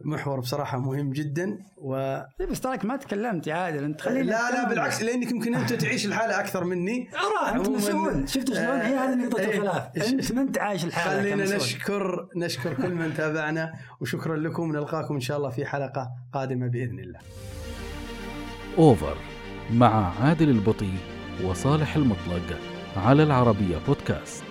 [0.04, 1.96] محور بصراحة مهم جدا و
[2.40, 4.68] إيه، بس تراك ما تكلمت يا عادل أنت خلينا لا لا.
[4.68, 7.08] بالعكس لأنك يمكن أنت تعيش الحالة أكثر مني.
[7.14, 8.28] أرى أنت عموماً، مسؤول.
[8.28, 9.96] شفت شلون؟ هي هذه نقطة آه، الخلاف.
[9.96, 11.56] إيه، أنت ما أنت عايش الحالة خلينا.
[11.56, 14.72] نشكر نشكر كل من تابعنا وشكرا لكم.
[14.72, 17.18] نلقاكم إن شاء الله في حلقة قادمة بإذن الله.
[18.78, 19.16] أوفر
[19.70, 20.92] مع عادل البطي
[21.44, 22.58] وصالح المطلق
[22.96, 24.44] على العربية بودكاست.